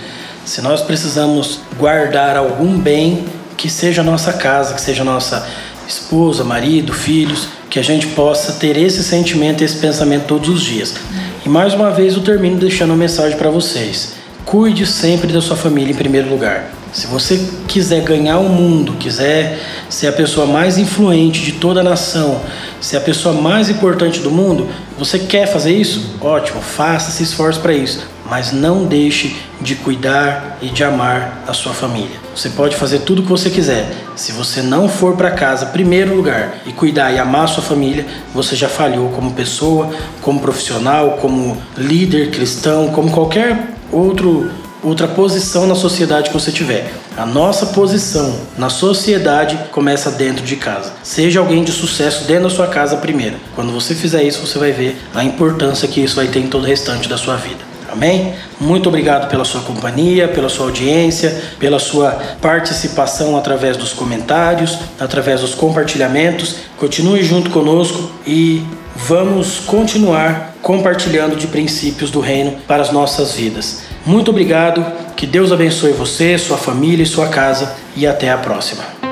[0.44, 3.24] Se nós precisamos guardar algum bem,
[3.57, 5.47] que seja a nossa casa, que seja a nossa
[5.88, 10.94] esposa, marido, filhos, que a gente possa ter esse sentimento, esse pensamento todos os dias.
[11.44, 14.14] E mais uma vez eu termino deixando uma mensagem para vocês.
[14.44, 16.70] Cuide sempre da sua família em primeiro lugar.
[16.97, 17.38] Se você
[17.68, 22.40] quiser ganhar o mundo, quiser ser a pessoa mais influente de toda a nação,
[22.80, 24.66] ser a pessoa mais importante do mundo,
[24.99, 26.16] você quer fazer isso?
[26.22, 28.09] Ótimo, faça esse esforço para isso.
[28.24, 32.16] Mas não deixe de cuidar e de amar a sua família.
[32.34, 33.92] Você pode fazer tudo o que você quiser.
[34.16, 38.07] Se você não for para casa, primeiro lugar, e cuidar e amar a sua família,
[38.32, 39.90] você já falhou como pessoa,
[40.22, 44.51] como profissional, como líder cristão, como qualquer outro
[44.87, 46.93] outra posição na sociedade que você tiver.
[47.16, 50.93] A nossa posição na sociedade começa dentro de casa.
[51.03, 53.37] Seja alguém de sucesso dentro da sua casa primeiro.
[53.57, 56.62] Quando você fizer isso, você vai ver a importância que isso vai ter em todo
[56.62, 57.64] o restante da sua vida.
[57.91, 58.34] Amém?
[58.61, 62.11] Muito obrigado pela sua companhia, pela sua audiência, pela sua
[62.41, 66.57] participação através dos comentários, através dos compartilhamentos.
[66.76, 68.62] Continue junto conosco e
[68.95, 73.95] vamos continuar compartilhando de princípios do reino para as nossas vidas.
[74.07, 74.86] Muito obrigado,
[75.16, 79.05] que Deus abençoe você, sua família e sua casa e até a próxima.